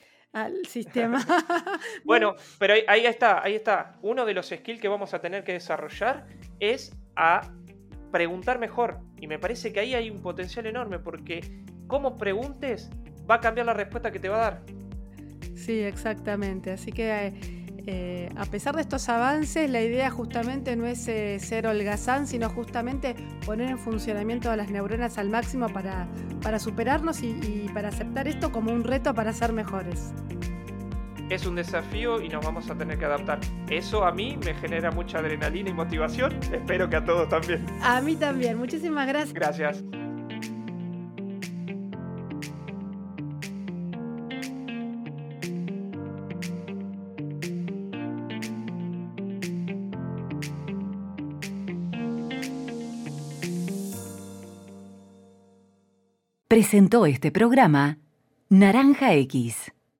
sistema. 0.67 1.25
bueno, 2.03 2.35
pero 2.59 2.73
ahí, 2.87 3.05
está, 3.05 3.41
ahí 3.41 3.55
está. 3.55 3.97
Uno 4.01 4.25
de 4.25 4.33
los 4.33 4.47
skills 4.47 4.81
que 4.81 4.87
vamos 4.89 5.13
a 5.13 5.21
tener 5.21 5.43
que 5.43 5.53
desarrollar 5.53 6.27
es 6.59 6.93
a 7.15 7.49
preguntar 8.15 8.59
mejor. 8.59 9.01
Y 9.19 9.27
me 9.27 9.39
parece 9.39 9.73
que 9.73 9.81
ahí 9.81 9.93
hay 9.93 10.09
un 10.09 10.21
potencial 10.21 10.65
enorme 10.67 10.99
porque 10.99 11.65
como 11.85 12.17
preguntes 12.17 12.89
va 13.29 13.35
a 13.35 13.39
cambiar 13.41 13.65
la 13.65 13.73
respuesta 13.73 14.09
que 14.09 14.21
te 14.21 14.29
va 14.29 14.37
a 14.37 14.39
dar. 14.39 14.63
Sí, 15.53 15.81
exactamente. 15.81 16.71
Así 16.71 16.93
que 16.93 17.11
eh, 17.11 17.33
eh, 17.87 18.29
a 18.37 18.45
pesar 18.45 18.73
de 18.73 18.83
estos 18.83 19.09
avances, 19.09 19.69
la 19.69 19.81
idea 19.81 20.09
justamente 20.11 20.77
no 20.77 20.85
es 20.85 21.05
eh, 21.09 21.39
ser 21.41 21.67
holgazán, 21.67 22.25
sino 22.25 22.49
justamente 22.49 23.17
poner 23.45 23.69
en 23.69 23.77
funcionamiento 23.77 24.49
a 24.49 24.55
las 24.55 24.71
neuronas 24.71 25.17
al 25.17 25.29
máximo 25.29 25.67
para, 25.67 26.07
para 26.41 26.57
superarnos 26.57 27.21
y, 27.21 27.69
para 27.73 27.89
aceptar 27.89 28.29
esto 28.29 28.49
como 28.49 28.71
un 28.71 28.85
reto 28.85 29.13
para 29.13 29.33
ser 29.33 29.51
mejores 29.51 30.13
es 31.29 31.45
un 31.45 31.55
desafío 31.55 32.21
y 32.21 32.29
nos 32.29 32.45
vamos 32.45 32.69
a 32.69 32.75
tener 32.75 32.97
que 32.97 33.05
adaptar. 33.05 33.39
Eso 33.69 34.05
a 34.05 34.11
mí 34.11 34.37
me 34.43 34.53
genera 34.53 34.91
mucha 34.91 35.19
adrenalina 35.19 35.69
y 35.69 35.73
motivación. 35.73 36.37
Espero 36.51 36.89
que 36.89 36.95
a 36.97 37.05
todos 37.05 37.27
también. 37.29 37.65
A 37.81 38.01
mí 38.01 38.15
también. 38.15 38.57
Muchísimas 38.57 39.07
gracias. 39.07 39.33
Gracias. 39.33 39.83
Presentó 56.47 57.05
este 57.05 57.31
programa 57.33 57.97
Naranja 58.47 59.13
X. 59.15 59.74